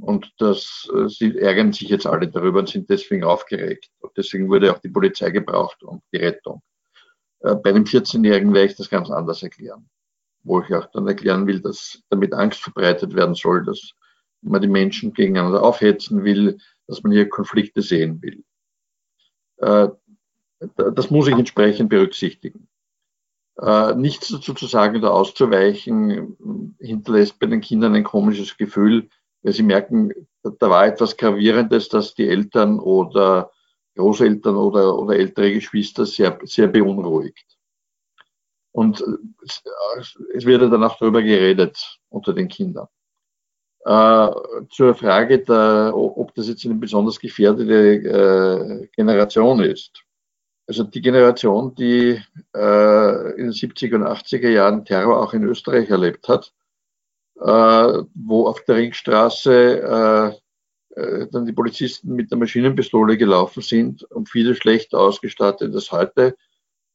Und 0.00 0.32
das, 0.38 0.88
sie 1.08 1.38
ärgern 1.38 1.72
sich 1.72 1.88
jetzt 1.88 2.06
alle 2.06 2.28
darüber 2.28 2.60
und 2.60 2.68
sind 2.68 2.88
deswegen 2.90 3.24
aufgeregt. 3.24 3.90
Und 4.00 4.16
deswegen 4.16 4.48
wurde 4.48 4.72
auch 4.72 4.78
die 4.78 4.88
Polizei 4.88 5.30
gebraucht 5.30 5.82
und 5.82 6.02
die 6.12 6.18
Rettung. 6.18 6.62
Äh, 7.40 7.54
bei 7.56 7.70
einem 7.70 7.84
14-Jährigen 7.84 8.52
werde 8.54 8.70
ich 8.70 8.76
das 8.76 8.90
ganz 8.90 9.10
anders 9.10 9.42
erklären. 9.42 9.88
Wo 10.42 10.60
ich 10.60 10.74
auch 10.74 10.86
dann 10.92 11.06
erklären 11.06 11.46
will, 11.46 11.60
dass 11.60 12.02
damit 12.10 12.32
Angst 12.32 12.60
verbreitet 12.60 13.14
werden 13.14 13.34
soll, 13.34 13.64
dass 13.64 13.92
man 14.40 14.62
die 14.62 14.68
Menschen 14.68 15.12
gegeneinander 15.12 15.62
aufhetzen 15.62 16.24
will, 16.24 16.58
dass 16.86 17.02
man 17.02 17.12
hier 17.12 17.28
Konflikte 17.28 17.82
sehen 17.82 18.22
will. 18.22 18.44
Äh, 19.58 19.88
das 20.76 21.10
muss 21.10 21.28
ich 21.28 21.34
entsprechend 21.34 21.88
berücksichtigen. 21.88 22.68
Äh, 23.60 23.94
nichts 23.94 24.28
dazu 24.28 24.54
zu 24.54 24.66
sagen 24.66 24.96
oder 24.96 25.12
auszuweichen, 25.12 26.74
hinterlässt 26.78 27.38
bei 27.38 27.46
den 27.46 27.60
Kindern 27.60 27.94
ein 27.94 28.04
komisches 28.04 28.56
Gefühl, 28.56 29.08
weil 29.42 29.52
sie 29.52 29.62
merken, 29.62 30.12
da 30.42 30.70
war 30.70 30.86
etwas 30.86 31.16
Gravierendes, 31.16 31.88
dass 31.88 32.14
die 32.14 32.28
Eltern 32.28 32.80
oder 32.80 33.50
Großeltern 33.96 34.56
oder, 34.56 34.98
oder 34.98 35.16
ältere 35.16 35.52
Geschwister 35.52 36.06
sehr, 36.06 36.38
sehr 36.44 36.68
beunruhigt. 36.68 37.58
Und 38.72 39.02
es 39.42 40.44
wird 40.44 40.62
dann 40.62 40.84
auch 40.84 40.98
darüber 40.98 41.22
geredet 41.22 41.98
unter 42.10 42.32
den 42.32 42.48
Kindern. 42.48 42.86
Äh, 43.84 44.30
zur 44.70 44.94
Frage, 44.94 45.38
der, 45.40 45.92
ob 45.94 46.34
das 46.34 46.48
jetzt 46.48 46.64
eine 46.64 46.74
besonders 46.74 47.18
gefährdete 47.18 48.82
äh, 48.82 48.86
Generation 48.94 49.60
ist. 49.60 50.04
Also 50.66 50.84
die 50.84 51.00
Generation, 51.00 51.74
die 51.74 52.20
äh, 52.54 53.30
in 53.36 53.44
den 53.44 53.52
70er 53.52 53.94
und 53.94 54.04
80er 54.04 54.50
Jahren 54.50 54.84
Terror 54.84 55.22
auch 55.22 55.32
in 55.32 55.44
Österreich 55.44 55.88
erlebt 55.88 56.28
hat, 56.28 56.52
äh, 56.52 56.67
wo 57.40 58.46
auf 58.46 58.64
der 58.64 58.76
Ringstraße 58.76 60.34
äh, 60.34 60.38
äh, 60.98 61.28
dann 61.30 61.46
die 61.46 61.52
Polizisten 61.52 62.14
mit 62.14 62.30
der 62.30 62.38
Maschinenpistole 62.38 63.16
gelaufen 63.16 63.62
sind 63.62 64.02
und 64.04 64.28
viele 64.28 64.54
schlecht 64.54 64.94
ausgestattet 64.94 65.72
als 65.74 65.92
heute, 65.92 66.36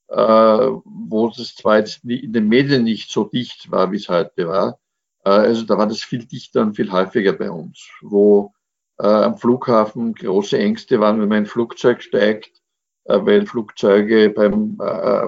äh, 0.10 0.16
wo 0.16 1.30
das 1.30 1.56
zwar 1.56 1.80
jetzt 1.80 2.04
in 2.04 2.34
den 2.34 2.50
Medien 2.50 2.84
nicht 2.84 3.10
so 3.10 3.24
dicht 3.24 3.72
war, 3.72 3.92
wie 3.92 3.98
es 3.98 4.10
heute 4.10 4.48
war. 4.48 4.80
Äh, 5.24 5.30
also 5.30 5.64
da 5.64 5.78
war 5.78 5.88
das 5.88 6.04
viel 6.04 6.26
dichter 6.26 6.62
und 6.62 6.76
viel 6.76 6.92
häufiger 6.92 7.34
bei 7.34 7.50
uns, 7.50 7.88
wo 8.02 8.52
äh, 9.00 9.06
am 9.06 9.38
Flughafen 9.38 10.14
große 10.14 10.58
Ängste 10.58 11.00
waren, 11.00 11.22
wenn 11.22 11.30
man 11.30 11.38
ein 11.40 11.46
Flugzeug 11.46 12.04
steigt, 12.04 12.62
äh, 13.06 13.20
weil 13.22 13.46
Flugzeuge 13.46 14.32
beim, 14.32 14.78
äh, 14.82 15.28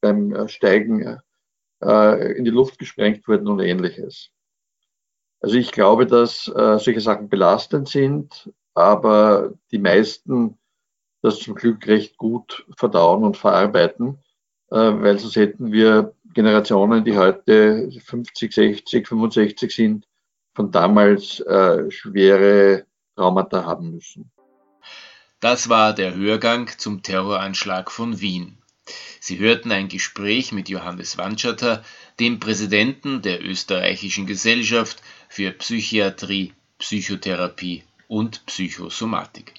beim 0.00 0.48
Steigen 0.48 1.18
in 1.84 2.44
die 2.44 2.50
Luft 2.50 2.78
gesprengt 2.78 3.26
wurden 3.26 3.48
und 3.48 3.58
ähnliches. 3.58 4.30
Also 5.42 5.56
ich 5.56 5.72
glaube, 5.72 6.06
dass 6.06 6.46
äh, 6.46 6.78
solche 6.78 7.00
Sachen 7.00 7.28
belastend 7.28 7.88
sind, 7.88 8.50
aber 8.74 9.52
die 9.72 9.78
meisten 9.78 10.56
das 11.20 11.38
zum 11.38 11.54
Glück 11.54 11.86
recht 11.86 12.16
gut 12.16 12.64
verdauen 12.76 13.24
und 13.24 13.36
verarbeiten, 13.36 14.18
äh, 14.70 14.76
weil 14.76 15.18
sonst 15.18 15.36
hätten 15.36 15.72
wir 15.72 16.14
Generationen, 16.32 17.04
die 17.04 17.18
heute 17.18 17.90
50, 17.90 18.52
60, 18.52 19.06
65 19.06 19.74
sind, 19.74 20.06
von 20.54 20.70
damals 20.70 21.40
äh, 21.40 21.90
schwere 21.90 22.86
Traumata 23.16 23.64
haben 23.64 23.90
müssen. 23.90 24.30
Das 25.40 25.68
war 25.68 25.92
der 25.92 26.14
Hörgang 26.14 26.70
zum 26.78 27.02
Terroranschlag 27.02 27.90
von 27.90 28.20
Wien. 28.20 28.58
Sie 29.20 29.38
hörten 29.38 29.70
ein 29.70 29.88
Gespräch 29.88 30.52
mit 30.52 30.68
Johannes 30.68 31.16
Wandschatter, 31.18 31.84
dem 32.18 32.40
Präsidenten 32.40 33.22
der 33.22 33.44
Österreichischen 33.44 34.26
Gesellschaft 34.26 35.02
für 35.32 35.50
Psychiatrie, 35.52 36.52
Psychotherapie 36.78 37.84
und 38.06 38.44
Psychosomatik. 38.44 39.54